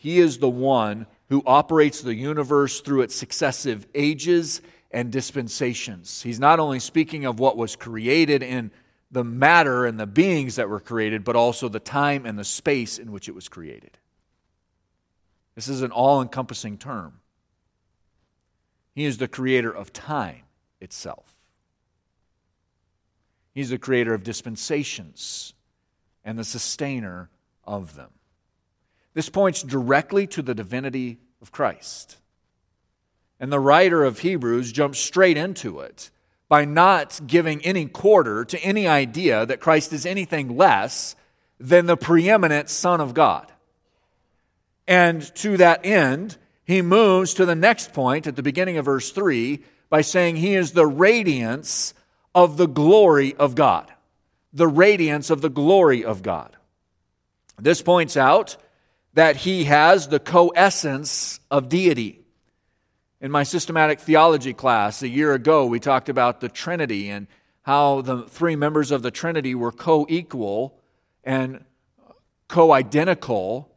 [0.00, 6.22] He is the one who operates the universe through its successive ages and dispensations.
[6.22, 8.70] He's not only speaking of what was created in
[9.10, 12.98] the matter and the beings that were created, but also the time and the space
[12.98, 13.98] in which it was created.
[15.54, 17.20] This is an all encompassing term.
[18.94, 20.44] He is the creator of time
[20.80, 21.36] itself,
[23.52, 25.52] He's the creator of dispensations
[26.24, 27.28] and the sustainer
[27.64, 28.12] of them.
[29.14, 32.16] This points directly to the divinity of Christ.
[33.38, 36.10] And the writer of Hebrews jumps straight into it
[36.48, 41.16] by not giving any quarter to any idea that Christ is anything less
[41.58, 43.50] than the preeminent Son of God.
[44.86, 49.12] And to that end, he moves to the next point at the beginning of verse
[49.12, 51.94] 3 by saying he is the radiance
[52.34, 53.90] of the glory of God.
[54.52, 56.56] The radiance of the glory of God.
[57.58, 58.56] This points out
[59.14, 62.20] that he has the coessence of deity.
[63.20, 67.26] In my systematic theology class a year ago, we talked about the Trinity and
[67.62, 70.78] how the three members of the Trinity were co equal
[71.22, 71.64] and
[72.48, 73.70] co identical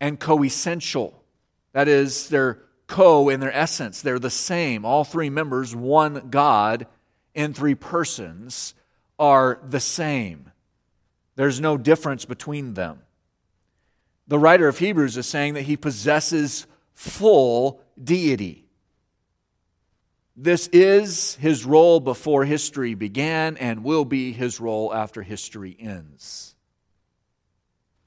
[0.00, 1.22] and co essential.
[1.72, 4.84] That is, they're co in their essence, they're the same.
[4.84, 6.86] All three members, one God
[7.34, 8.74] in three persons,
[9.18, 10.52] are the same.
[11.36, 13.00] There's no difference between them.
[14.26, 18.64] The writer of Hebrews is saying that he possesses full deity.
[20.36, 26.56] This is his role before history began and will be his role after history ends.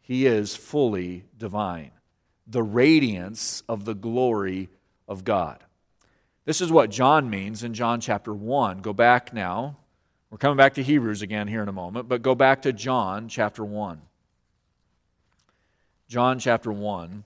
[0.02, 1.92] He is fully divine,
[2.46, 4.70] the radiance of the glory
[5.08, 5.64] of God.
[6.46, 8.80] This is what John means in John chapter 1.
[8.80, 9.78] Go back now.
[10.30, 13.30] We're coming back to Hebrews again here in a moment, but go back to John
[13.30, 14.02] chapter 1.
[16.08, 17.26] John chapter 1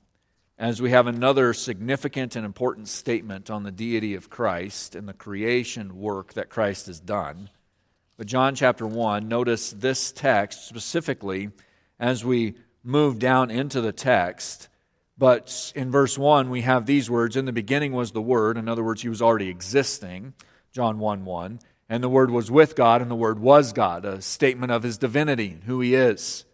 [0.57, 5.13] as we have another significant and important statement on the deity of Christ and the
[5.13, 7.51] creation work that Christ has done.
[8.17, 11.51] But John chapter 1, notice this text specifically
[11.99, 14.67] as we move down into the text.
[15.15, 18.57] But in verse 1, we have these words In the beginning was the Word.
[18.57, 20.33] In other words, he was already existing.
[20.73, 21.59] John 1 1.
[21.87, 24.05] And the Word was with God, and the Word was God.
[24.05, 26.45] A statement of his divinity, who he is,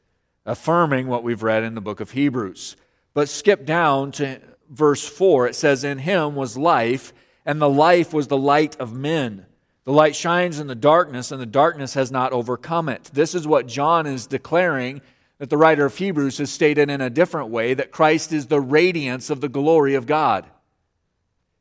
[0.47, 2.75] affirming what we've read in the book of Hebrews.
[3.13, 5.47] But skip down to verse 4.
[5.47, 7.13] It says, In him was life,
[7.45, 9.45] and the life was the light of men.
[9.83, 13.09] The light shines in the darkness, and the darkness has not overcome it.
[13.13, 15.01] This is what John is declaring
[15.37, 18.61] that the writer of Hebrews has stated in a different way that Christ is the
[18.61, 20.45] radiance of the glory of God.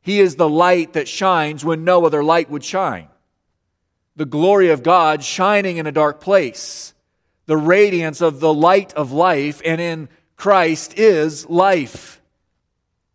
[0.01, 3.09] He is the light that shines when no other light would shine.
[4.15, 6.95] The glory of God shining in a dark place.
[7.47, 12.21] The radiance of the light of life, and in Christ is life.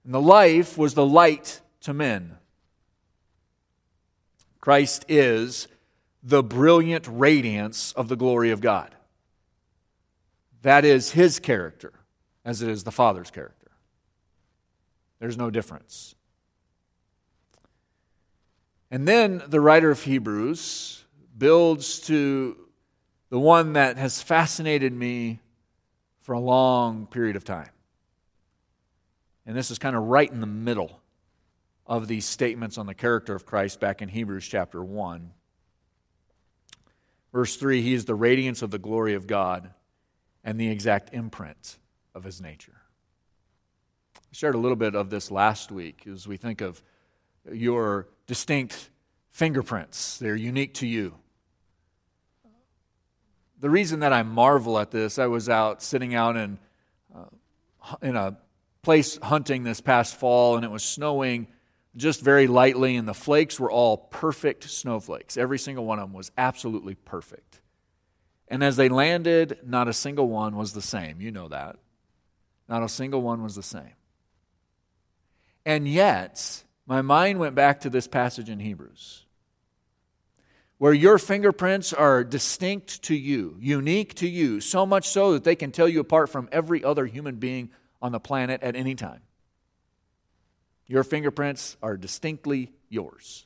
[0.03, 2.37] And the life was the light to men.
[4.59, 5.67] Christ is
[6.23, 8.95] the brilliant radiance of the glory of God.
[10.61, 11.93] That is his character,
[12.45, 13.71] as it is the Father's character.
[15.19, 16.15] There's no difference.
[18.91, 21.05] And then the writer of Hebrews
[21.37, 22.57] builds to
[23.31, 25.39] the one that has fascinated me
[26.19, 27.69] for a long period of time.
[29.45, 30.99] And this is kind of right in the middle
[31.87, 35.31] of these statements on the character of Christ back in Hebrews chapter 1.
[37.31, 39.71] Verse 3 He is the radiance of the glory of God
[40.43, 41.77] and the exact imprint
[42.13, 42.81] of his nature.
[44.17, 46.83] I shared a little bit of this last week as we think of
[47.49, 48.89] your distinct
[49.29, 51.20] fingerprints, they're unique to you
[53.61, 56.57] the reason that I marvel at this, I was out sitting out in,
[57.15, 57.25] uh,
[58.01, 58.37] in a
[58.81, 61.47] place hunting this past fall, and it was snowing
[61.95, 65.37] just very lightly, and the flakes were all perfect snowflakes.
[65.37, 67.61] Every single one of them was absolutely perfect.
[68.47, 71.21] And as they landed, not a single one was the same.
[71.21, 71.77] You know that.
[72.67, 73.93] Not a single one was the same.
[75.65, 79.25] And yet, my mind went back to this passage in Hebrews
[80.81, 85.55] where your fingerprints are distinct to you, unique to you, so much so that they
[85.55, 87.69] can tell you apart from every other human being
[88.01, 89.21] on the planet at any time.
[90.87, 93.45] Your fingerprints are distinctly yours.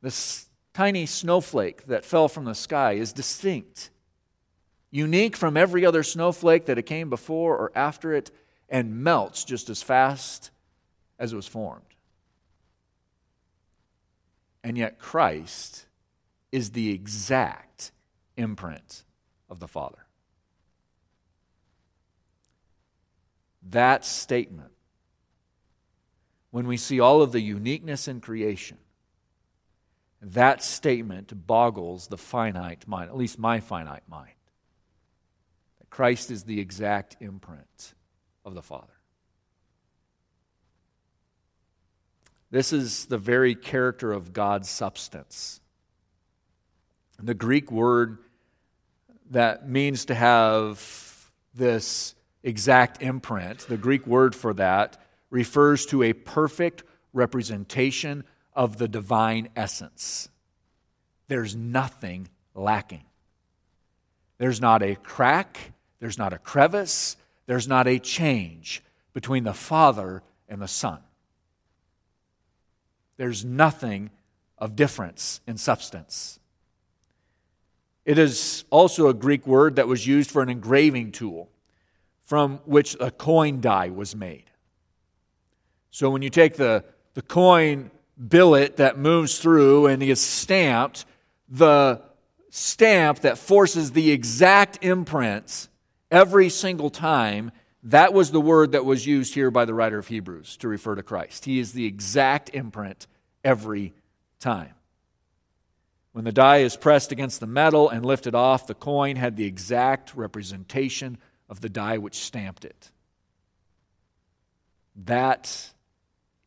[0.00, 3.90] This tiny snowflake that fell from the sky is distinct,
[4.90, 8.30] unique from every other snowflake that it came before or after it,
[8.70, 10.50] and melts just as fast
[11.18, 11.82] as it was formed.
[14.64, 15.85] And yet, Christ
[16.52, 17.92] is the exact
[18.36, 19.04] imprint
[19.48, 20.06] of the Father.
[23.70, 24.72] That statement,
[26.50, 28.78] when we see all of the uniqueness in creation,
[30.22, 34.30] that statement boggles the finite mind, at least my finite mind.
[35.78, 37.94] That Christ is the exact imprint
[38.44, 38.92] of the Father.
[42.50, 45.60] This is the very character of God's substance.
[47.18, 48.18] The Greek word
[49.30, 56.12] that means to have this exact imprint, the Greek word for that, refers to a
[56.12, 58.22] perfect representation
[58.54, 60.28] of the divine essence.
[61.28, 63.04] There's nothing lacking.
[64.38, 70.22] There's not a crack, there's not a crevice, there's not a change between the Father
[70.48, 71.00] and the Son.
[73.16, 74.10] There's nothing
[74.58, 76.38] of difference in substance.
[78.06, 81.50] It is also a Greek word that was used for an engraving tool
[82.22, 84.44] from which a coin die was made.
[85.90, 86.84] So when you take the,
[87.14, 87.90] the coin
[88.28, 91.04] billet that moves through and is stamped,
[91.48, 92.00] the
[92.48, 95.68] stamp that forces the exact imprints
[96.08, 97.50] every single time,
[97.82, 100.94] that was the word that was used here by the writer of Hebrews to refer
[100.94, 101.44] to Christ.
[101.44, 103.08] He is the exact imprint
[103.42, 103.94] every
[104.38, 104.75] time.
[106.16, 109.44] When the die is pressed against the metal and lifted off, the coin had the
[109.44, 111.18] exact representation
[111.50, 112.90] of the die which stamped it.
[115.04, 115.74] That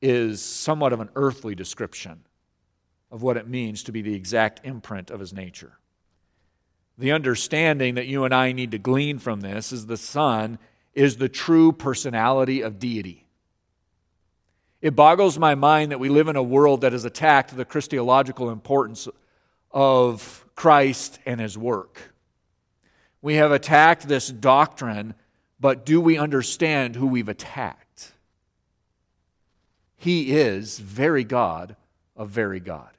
[0.01, 2.21] is somewhat of an earthly description
[3.11, 5.73] of what it means to be the exact imprint of his nature.
[6.97, 10.57] The understanding that you and I need to glean from this is the Son
[10.95, 13.27] is the true personality of deity.
[14.81, 18.49] It boggles my mind that we live in a world that has attacked the Christological
[18.49, 19.07] importance
[19.71, 22.13] of Christ and his work.
[23.21, 25.13] We have attacked this doctrine,
[25.59, 28.13] but do we understand who we've attacked?
[29.97, 31.75] He is very God
[32.15, 32.89] of very God.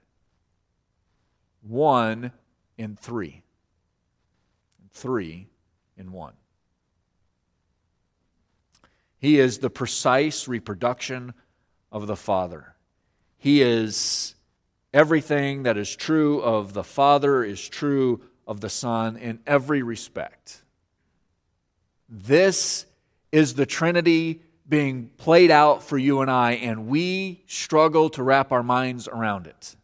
[1.62, 2.32] One
[2.76, 3.42] in three.
[4.92, 5.48] Three
[5.96, 6.34] in one.
[9.18, 11.34] He is the precise reproduction
[11.92, 12.74] of the Father.
[13.36, 14.34] He is
[14.92, 20.62] Everything that is true of the Father is true of the Son in every respect.
[22.08, 22.86] This
[23.30, 28.50] is the Trinity being played out for you and I, and we struggle to wrap
[28.50, 29.76] our minds around it.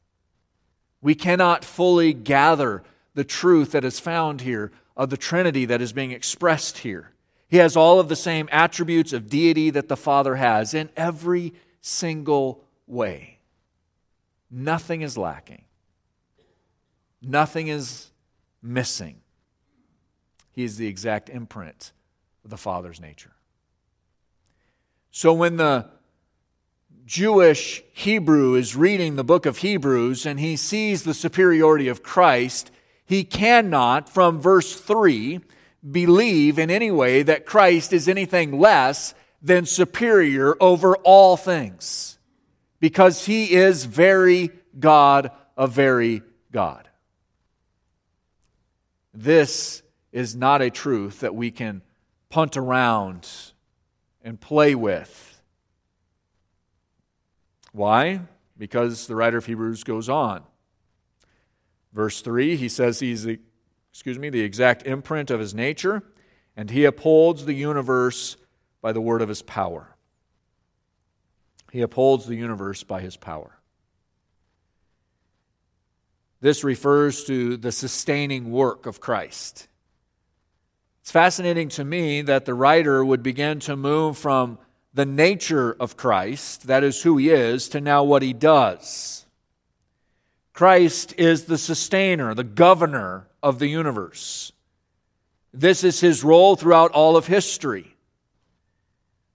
[1.01, 2.83] We cannot fully gather
[3.15, 7.13] the truth that is found here of the Trinity that is being expressed here.
[7.49, 11.55] He has all of the same attributes of deity that the Father has in every
[11.81, 13.36] single way.
[14.51, 15.65] Nothing is lacking,
[17.21, 18.11] nothing is
[18.63, 19.21] missing.
[20.53, 21.93] He is the exact imprint
[22.45, 23.33] of the Father's nature.
[25.11, 25.87] So when the
[27.05, 32.71] Jewish Hebrew is reading the book of Hebrews and he sees the superiority of Christ,
[33.05, 35.41] he cannot, from verse 3,
[35.89, 42.16] believe in any way that Christ is anything less than superior over all things
[42.87, 46.23] because he is very God of very
[46.53, 46.89] God.
[49.13, 49.83] This
[50.13, 51.83] is not a truth that we can
[52.29, 53.29] punt around
[54.23, 55.43] and play with.
[57.73, 58.21] Why?
[58.57, 60.45] Because the writer of Hebrews goes on.
[61.93, 63.41] Verse 3, he says he's the,
[63.91, 66.05] excuse me, the exact imprint of his nature,
[66.57, 68.37] and he upholds the universe
[68.81, 69.96] by the word of his power.
[71.73, 73.59] He upholds the universe by his power.
[76.41, 79.69] This refers to the sustaining work of Christ.
[81.01, 84.59] It's fascinating to me that the writer would begin to move from
[84.93, 89.27] the nature of Christ, that is who he is, to now what he does.
[90.53, 94.53] Christ is the sustainer, the governor of the universe.
[95.53, 97.95] This is his role throughout all of history.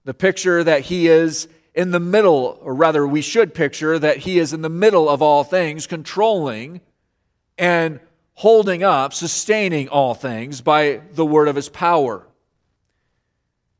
[0.04, 4.40] The picture that he is in the middle, or rather, we should picture that He
[4.40, 6.82] is in the middle of all things, controlling
[7.58, 8.00] and
[8.34, 12.28] holding up, sustaining all things by the word of his power.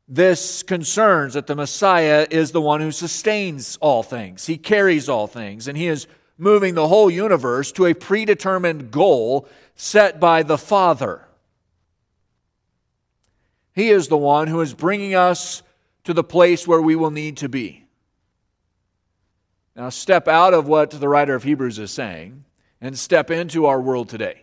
[0.06, 4.46] This concerns that the Messiah is the one who sustains all things.
[4.46, 6.06] He carries all things, and he is
[6.38, 11.26] moving the whole universe to a predetermined goal set by the Father.
[13.74, 15.62] He is the one who is bringing us
[16.04, 17.81] to the place where we will need to be.
[19.74, 22.44] Now, step out of what the writer of Hebrews is saying
[22.80, 24.42] and step into our world today.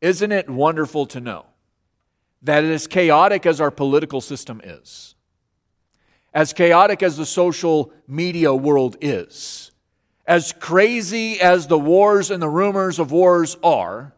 [0.00, 1.46] Isn't it wonderful to know
[2.42, 5.14] that as chaotic as our political system is,
[6.34, 9.70] as chaotic as the social media world is,
[10.26, 14.14] as crazy as the wars and the rumors of wars are,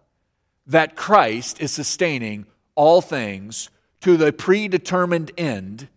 [0.67, 5.89] that Christ is sustaining all things to the predetermined end,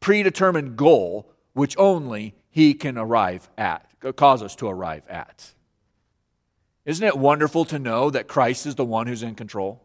[0.00, 5.54] predetermined goal, which only He can arrive at, cause us to arrive at.
[6.84, 9.82] Isn't it wonderful to know that Christ is the one who's in control?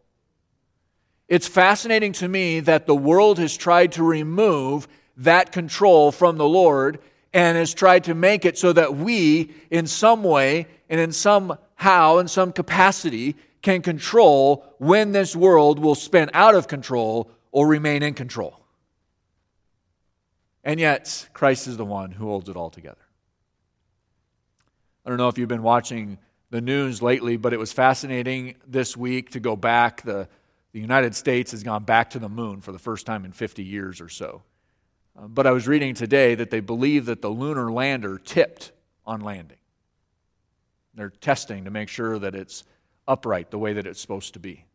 [1.30, 6.48] It's fascinating to me that the world has tried to remove that control from the
[6.48, 7.00] Lord
[7.34, 11.58] and has tried to make it so that we, in some way and in some
[11.76, 17.66] how, in some capacity, can control when this world will spin out of control or
[17.66, 18.61] remain in control.
[20.64, 23.02] And yet, Christ is the one who holds it all together.
[25.06, 26.20] I don't know if you've been watching
[26.52, 30.04] the news lately, but it was fascinating this week to go back.
[30.04, 30.28] The,
[30.74, 33.64] the United States has gone back to the moon for the first time in 50
[33.64, 34.44] years or so.
[35.18, 38.72] Uh, but I was reading today that they believe that the lunar lander tipped
[39.06, 39.58] on landing.
[40.94, 42.64] They're testing to make sure that it's
[43.08, 44.66] upright the way that it's supposed to be.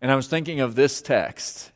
[0.00, 1.72] And I was thinking of this text.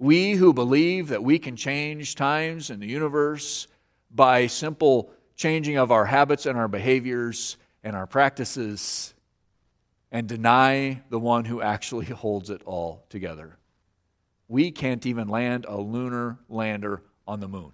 [0.00, 3.66] We who believe that we can change times in the universe
[4.10, 9.12] by simple changing of our habits and our behaviors and our practices
[10.10, 13.58] and deny the one who actually holds it all together.
[14.48, 17.72] We can't even land a lunar lander on the moon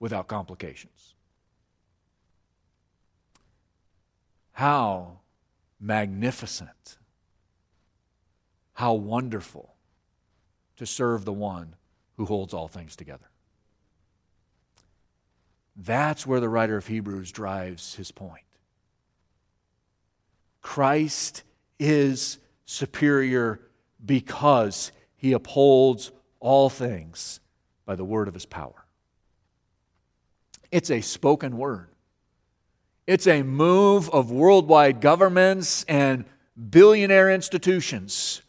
[0.00, 1.14] without complications.
[4.50, 5.20] How
[5.78, 6.98] magnificent,
[8.72, 9.71] how wonderful
[10.82, 11.76] to serve the one
[12.16, 13.30] who holds all things together.
[15.76, 18.42] That's where the writer of Hebrews drives his point.
[20.60, 21.44] Christ
[21.78, 23.60] is superior
[24.04, 26.10] because he upholds
[26.40, 27.38] all things
[27.86, 28.84] by the word of his power.
[30.72, 31.90] It's a spoken word.
[33.06, 36.24] It's a move of worldwide governments and
[36.70, 38.41] billionaire institutions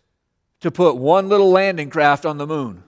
[0.63, 2.83] to put one little landing craft on the moon.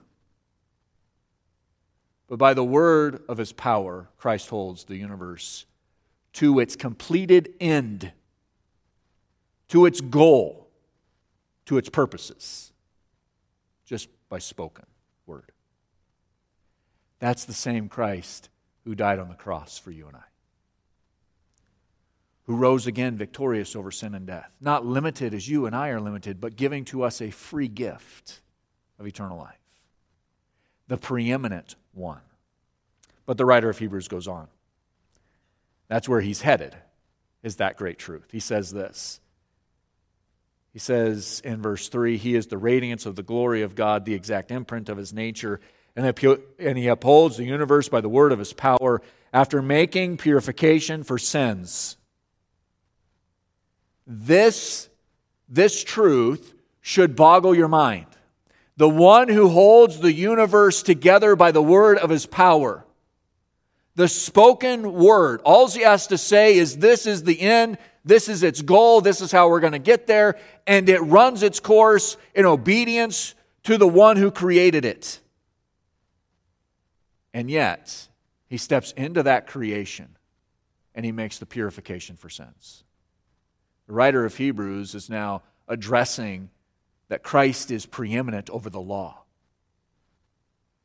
[2.26, 5.64] But by the word of his power, Christ holds the universe
[6.34, 8.12] to its completed end
[9.68, 10.68] to its goal,
[11.66, 12.72] to its purposes,
[13.84, 14.86] just by spoken
[15.26, 15.52] word.
[17.18, 18.48] That's the same Christ
[18.84, 20.24] who died on the cross for you and I,
[22.46, 26.00] who rose again victorious over sin and death, not limited as you and I are
[26.00, 28.40] limited, but giving to us a free gift
[28.98, 29.58] of eternal life,
[30.88, 32.20] the preeminent one.
[33.26, 34.48] But the writer of Hebrews goes on.
[35.88, 36.76] That's where he's headed,
[37.42, 38.28] is that great truth.
[38.30, 39.20] He says this
[40.76, 44.12] he says in verse 3 He is the radiance of the glory of God, the
[44.12, 45.58] exact imprint of his nature,
[45.96, 49.00] and he upholds the universe by the word of his power
[49.32, 51.96] after making purification for sins.
[54.06, 54.88] This,
[55.48, 58.06] this truth should boggle your mind.
[58.76, 62.84] The one who holds the universe together by the word of his power.
[63.94, 65.40] The spoken word.
[65.44, 67.78] All he has to say is, This is the end.
[68.04, 69.00] This is its goal.
[69.00, 70.38] This is how we're going to get there.
[70.66, 73.34] And it runs its course in obedience
[73.64, 75.20] to the one who created it.
[77.34, 78.08] And yet,
[78.46, 80.16] he steps into that creation
[80.94, 82.84] and he makes the purification for sins.
[83.86, 86.50] The writer of Hebrews is now addressing
[87.08, 89.22] that Christ is preeminent over the law.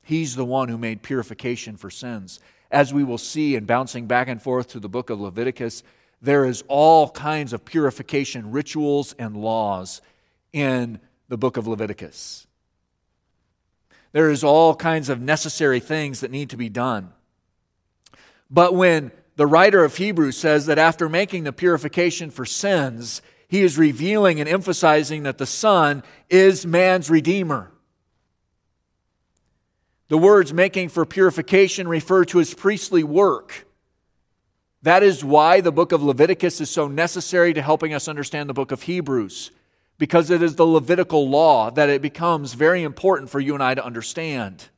[0.04, 2.39] He's the one who made purification for sins.
[2.70, 5.84] As we will see in bouncing back and forth to the book of Leviticus,
[6.22, 10.02] there is all kinds of purification rituals and laws
[10.54, 12.45] in the book of Leviticus.
[14.12, 17.14] There is all kinds of necessary things that need to be done.
[18.49, 19.12] But when
[19.42, 24.39] the writer of Hebrews says that after making the purification for sins, he is revealing
[24.39, 27.72] and emphasizing that the Son is man's Redeemer.
[30.10, 33.66] The words making for purification refer to his priestly work
[34.84, 38.54] That is why the book of Leviticus is so necessary to helping us understand the
[38.54, 39.50] book of Hebrews,
[39.98, 43.74] because it is the Levitical law that it becomes very important for you and I
[43.74, 44.70] to understand.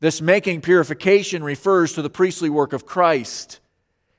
[0.00, 3.60] This making purification refers to the priestly work of Christ.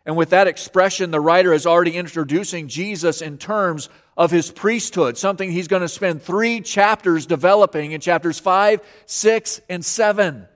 [0.05, 5.17] And with that expression, the writer is already introducing Jesus in terms of his priesthood,
[5.17, 10.47] something he's going to spend three chapters developing in chapters 5, 6, and 7.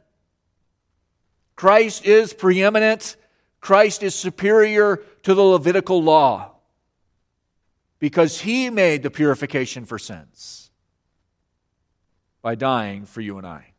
[1.56, 3.18] Christ is preeminent
[3.66, 6.52] Christ is superior to the Levitical law
[7.98, 10.70] because he made the purification for sins
[12.44, 13.75] by dying for you and I.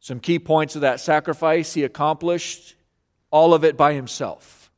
[0.00, 2.74] Some key points of that sacrifice he accomplished
[3.30, 4.70] all of it by himself.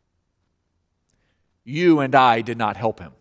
[1.64, 3.12] You and I did not help him.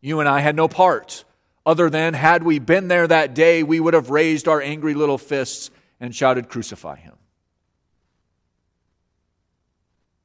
[0.00, 1.24] You and I had no part,
[1.64, 5.18] other than had we been there that day, we would have raised our angry little
[5.18, 7.14] fists and shouted, Crucify him.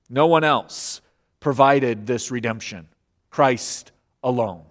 [0.10, 1.02] No one else
[1.40, 2.88] provided this redemption,
[3.30, 3.92] Christ
[4.24, 4.66] alone.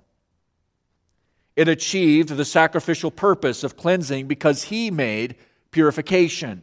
[1.57, 5.37] It achieved the sacrificial purpose of cleansing because he made
[5.71, 6.63] purification.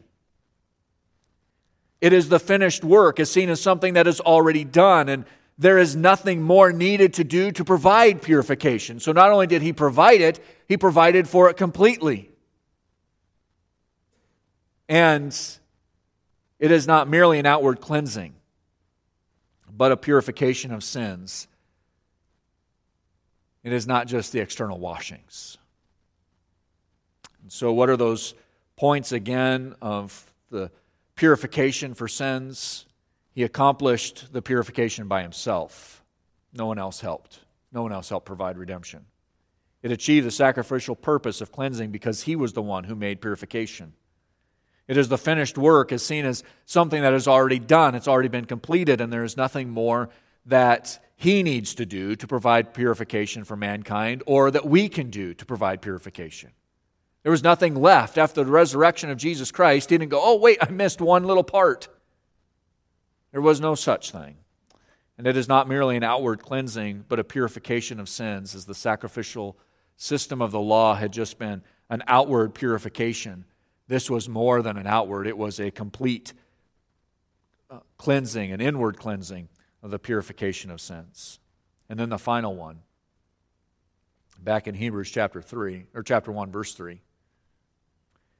[2.01, 5.25] It is the finished work, as seen as something that is already done, and
[5.57, 8.99] there is nothing more needed to do to provide purification.
[8.99, 12.31] So not only did he provide it, he provided for it completely.
[14.89, 15.37] And
[16.59, 18.33] it is not merely an outward cleansing
[19.75, 21.47] but a purification of sins.
[23.64, 25.57] It is not just the external washings.
[27.41, 28.34] And so, what are those
[28.76, 30.72] points again of the
[31.16, 32.86] purification for sins?
[33.34, 36.03] He accomplished the purification by himself.
[36.53, 37.39] No one else helped.
[37.72, 39.05] No one else helped provide redemption.
[39.82, 43.93] It achieved the sacrificial purpose of cleansing because he was the one who made purification.
[44.88, 47.95] It is the finished work is seen as something that is already done.
[47.95, 50.09] It's already been completed, and there is nothing more
[50.45, 55.34] that he needs to do to provide purification for mankind or that we can do
[55.36, 56.51] to provide purification.
[57.24, 59.89] There was nothing left after the resurrection of Jesus Christ.
[59.89, 61.88] He didn't go, oh, wait, I missed one little part.
[63.32, 64.38] There was no such thing.
[65.17, 68.74] And it is not merely an outward cleansing, but a purification of sins, as the
[68.74, 69.55] sacrificial
[69.97, 73.45] system of the law had just been an outward purification
[73.91, 76.32] this was more than an outward, it was a complete
[77.69, 79.49] uh, cleansing, an inward cleansing
[79.84, 81.39] of the purification of sins.
[81.89, 82.79] And then the final one,
[84.39, 87.01] back in Hebrews chapter 3, or chapter 1, verse 3.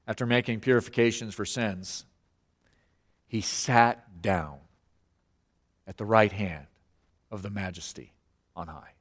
[0.08, 2.06] After making purifications for sins,
[3.28, 4.58] he sat down
[5.88, 6.68] at the right hand
[7.30, 8.14] of the majesty
[8.56, 8.94] on high.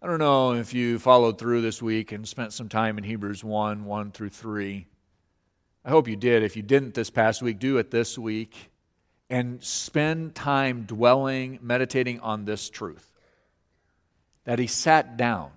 [0.00, 3.44] I don't know if you followed through this week and spent some time in Hebrews
[3.44, 4.86] 1 1 through 3.
[5.84, 6.42] I hope you did.
[6.42, 8.71] If you didn't this past week, do it this week
[9.32, 13.12] and spend time dwelling, meditating on this truth
[14.44, 15.50] that he sat down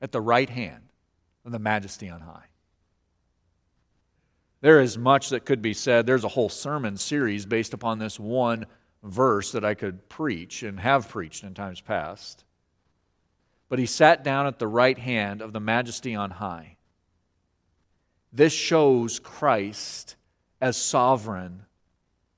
[0.00, 0.84] at the right hand
[1.44, 2.46] of the majesty on high.
[4.62, 6.06] There is much that could be said.
[6.06, 8.66] There's a whole sermon series based upon this one
[9.02, 12.44] verse that I could preach and have preached in times past
[13.68, 16.76] but he sat down at the right hand of the majesty on high.
[18.32, 20.16] This shows Christ
[20.60, 21.64] as sovereign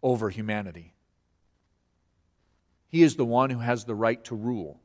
[0.02, 0.94] over humanity.
[2.88, 4.80] He is the one who has the right to rule.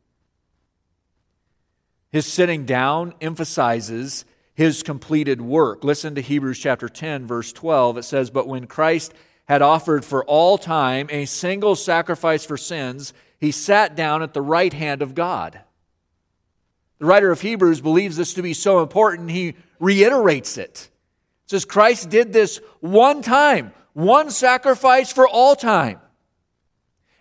[2.12, 5.84] His sitting down emphasizes his completed work.
[5.84, 7.98] Listen to Hebrews chapter 10, verse 12.
[7.98, 9.14] It says, But when Christ
[9.46, 14.42] had offered for all time a single sacrifice for sins, he sat down at the
[14.42, 15.60] right hand of God.
[17.00, 20.90] The writer of Hebrews believes this to be so important, he reiterates it.
[21.46, 26.00] It says, Christ did this one time, one sacrifice for all time.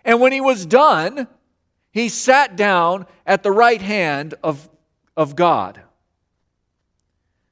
[0.03, 1.27] And when he was done,
[1.89, 4.69] he sat down at the right hand of,
[5.17, 5.81] of God.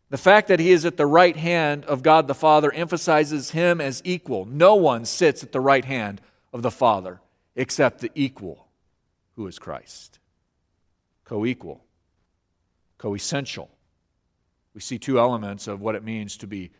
[0.09, 3.81] The fact that he is at the right hand of God the Father emphasizes him
[3.81, 4.45] as equal.
[4.45, 6.21] No one sits at the right hand
[6.51, 7.21] of the Father
[7.55, 8.67] except the equal,
[9.37, 10.19] who is Christ.
[11.23, 11.83] Co equal
[13.03, 13.67] coessential.
[14.73, 16.71] We see two elements of what it means to be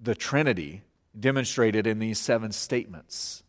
[0.00, 0.82] the Trinity
[1.18, 3.42] demonstrated in these seven statements.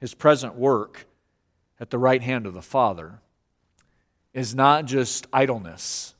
[0.00, 1.06] His present work
[1.78, 3.20] at the right hand of the Father
[4.32, 6.14] is not just idleness.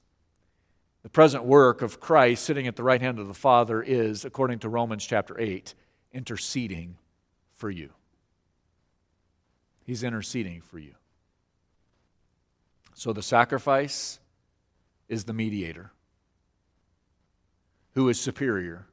[1.02, 4.60] The present work of Christ sitting at the right hand of the Father is, according
[4.60, 5.74] to Romans chapter 8,
[6.12, 6.96] interceding
[7.52, 7.90] for you.
[9.84, 10.94] He's interceding for you.
[12.94, 14.18] So the sacrifice
[15.08, 15.92] is the mediator
[17.94, 18.86] who is superior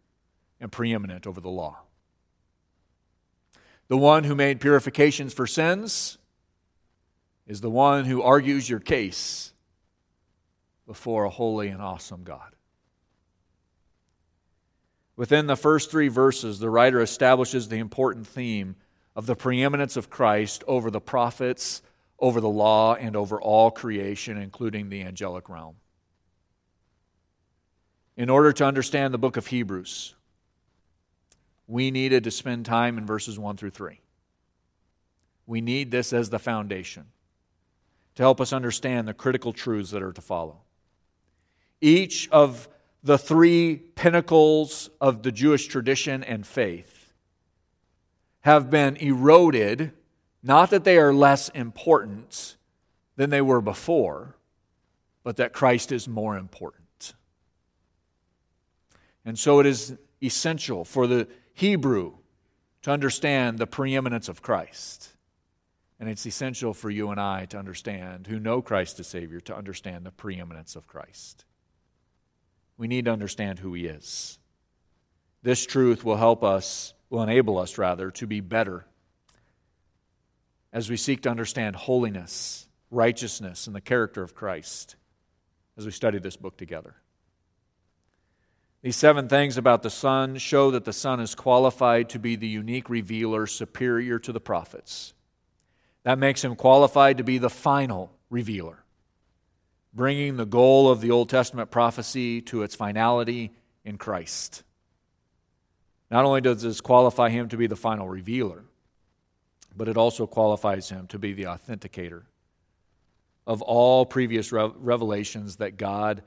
[0.64, 1.82] and preeminent over the law.
[3.90, 6.18] The one who made purifications for sins
[7.46, 9.54] is the one who argues your case
[10.88, 12.56] before a holy and awesome God.
[15.18, 18.78] Within the first three verses, the writer establishes the important theme
[19.18, 21.82] of the preeminence of Christ over the prophets,
[22.18, 25.76] over the law, and over all creation, including the angelic realm.
[28.16, 30.16] In order to understand the book of Hebrews,
[31.68, 34.00] we needed to spend time in verses 1 through 3.
[35.46, 37.08] We need this as the foundation
[38.16, 40.62] to help us understand the critical truths that are to follow.
[41.82, 42.68] Each of
[43.04, 47.14] the three pinnacles of the Jewish tradition and faith
[48.42, 49.92] have been eroded,
[50.42, 52.56] not that they are less important
[53.16, 54.36] than they were before,
[55.24, 57.14] but that Christ is more important.
[59.26, 62.14] And so it is essential for the Hebrew
[62.82, 65.10] to understand the preeminence of Christ.
[66.00, 69.56] And it's essential for you and I to understand, who know Christ as Savior, to
[69.56, 71.46] understand the preeminence of Christ.
[72.78, 74.40] We need to understand who He is.
[75.44, 78.86] This truth will help us, will enable us, rather, to be better
[80.74, 84.96] as we seek to understand holiness, righteousness, and the character of Christ
[85.78, 86.96] as we study this book together.
[88.84, 92.50] These seven things about the Son show that the Son is qualified to be the
[92.50, 95.14] unique revealer superior to the prophets.
[96.04, 98.84] That makes him qualified to be the final revealer,
[99.94, 103.54] bringing the goal of the Old Testament prophecy to its finality
[103.86, 104.64] in Christ.
[106.12, 108.66] Not only does this qualify him to be the final revealer,
[109.74, 112.24] but it also qualifies him to be the authenticator
[113.48, 116.22] of all previous revelations that God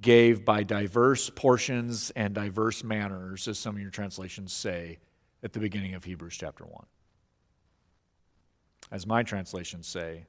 [0.00, 4.98] gave by diverse portions and diverse manners, as some of your translations say
[5.42, 6.86] at the beginning of Hebrews chapter 1.
[8.90, 10.26] As my translations say,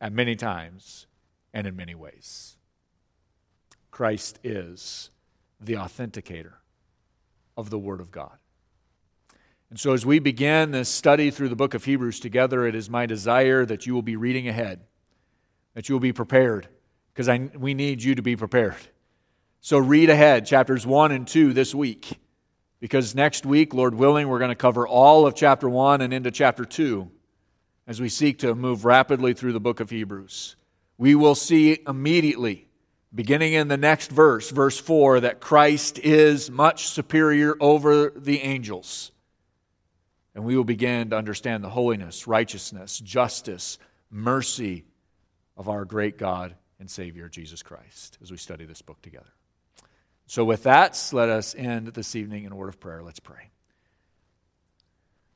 [0.00, 1.06] at many times
[1.52, 2.56] and in many ways.
[3.90, 5.10] Christ is
[5.60, 6.54] the authenticator
[7.56, 8.38] of the Word of God.
[9.68, 12.90] And so, as we begin this study through the book of Hebrews together, it is
[12.90, 14.80] my desire that you will be reading ahead,
[15.74, 16.68] that you will be prepared,
[17.12, 18.74] because we need you to be prepared.
[19.62, 22.18] So read ahead, chapters 1 and 2 this week,
[22.80, 26.30] because next week, Lord willing, we're going to cover all of chapter 1 and into
[26.30, 27.10] chapter 2
[27.86, 30.56] as we seek to move rapidly through the book of Hebrews.
[30.96, 32.68] We will see immediately,
[33.14, 39.12] beginning in the next verse, verse 4, that Christ is much superior over the angels.
[40.34, 43.78] And we will begin to understand the holiness, righteousness, justice,
[44.10, 44.84] mercy
[45.54, 49.28] of our great God and Savior, Jesus Christ, as we study this book together.
[50.30, 53.02] So, with that, let us end this evening in a word of prayer.
[53.02, 53.50] Let's pray.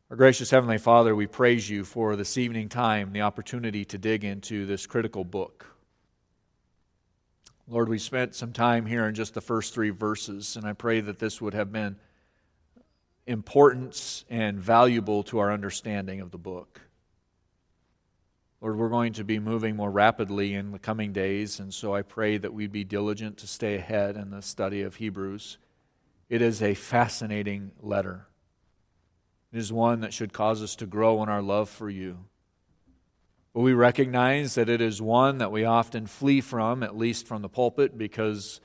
[0.09, 4.23] Our gracious Heavenly Father, we praise you for this evening time, the opportunity to dig
[4.23, 5.67] into this critical book.
[7.67, 11.01] Lord, we spent some time here in just the first three verses, and I pray
[11.01, 11.97] that this would have been
[13.27, 16.81] important and valuable to our understanding of the book.
[18.65, 22.01] Lord, we're going to be moving more rapidly in the coming days, and so I
[22.01, 25.59] pray that we'd be diligent to stay ahead in the study of Hebrews.
[26.31, 28.27] It is a fascinating letter.
[29.53, 32.25] It is one that should cause us to grow in our love for you.
[33.53, 37.43] But we recognize that it is one that we often flee from, at least from
[37.43, 38.63] the pulpit, because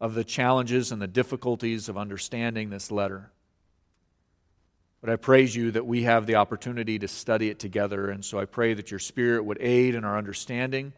[0.00, 3.32] of the challenges and the difficulties of understanding this letter.
[5.02, 8.08] But I praise you that we have the opportunity to study it together.
[8.08, 10.92] And so I pray that your Spirit would aid in our understanding,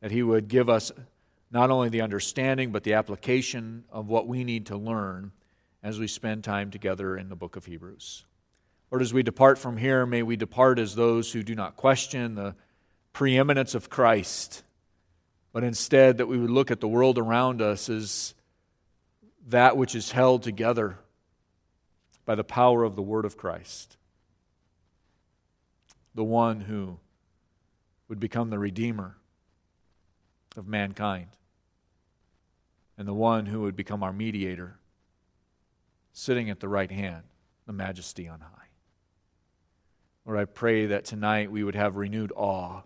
[0.00, 0.92] that He would give us
[1.50, 5.32] not only the understanding, but the application of what we need to learn
[5.82, 8.24] as we spend time together in the book of Hebrews.
[8.92, 12.36] Lord, as we depart from here, may we depart as those who do not question
[12.36, 12.54] the
[13.12, 14.62] preeminence of Christ,
[15.52, 18.34] but instead that we would look at the world around us as
[19.48, 20.98] that which is held together
[22.26, 23.96] by the power of the word of Christ,
[26.14, 26.98] the one who
[28.08, 29.16] would become the Redeemer
[30.56, 31.28] of mankind,
[32.98, 34.78] and the one who would become our mediator,
[36.12, 37.22] sitting at the right hand,
[37.66, 38.50] the majesty on high.
[40.24, 42.82] Lord, I pray that tonight we would have renewed awe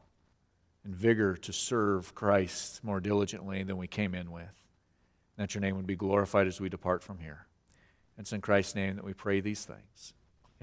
[0.85, 4.43] and vigor to serve Christ more diligently than we came in with.
[4.43, 7.47] And that your name would be glorified as we depart from here.
[8.21, 10.13] It's in Christ's name that we pray these things.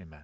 [0.00, 0.22] Amen.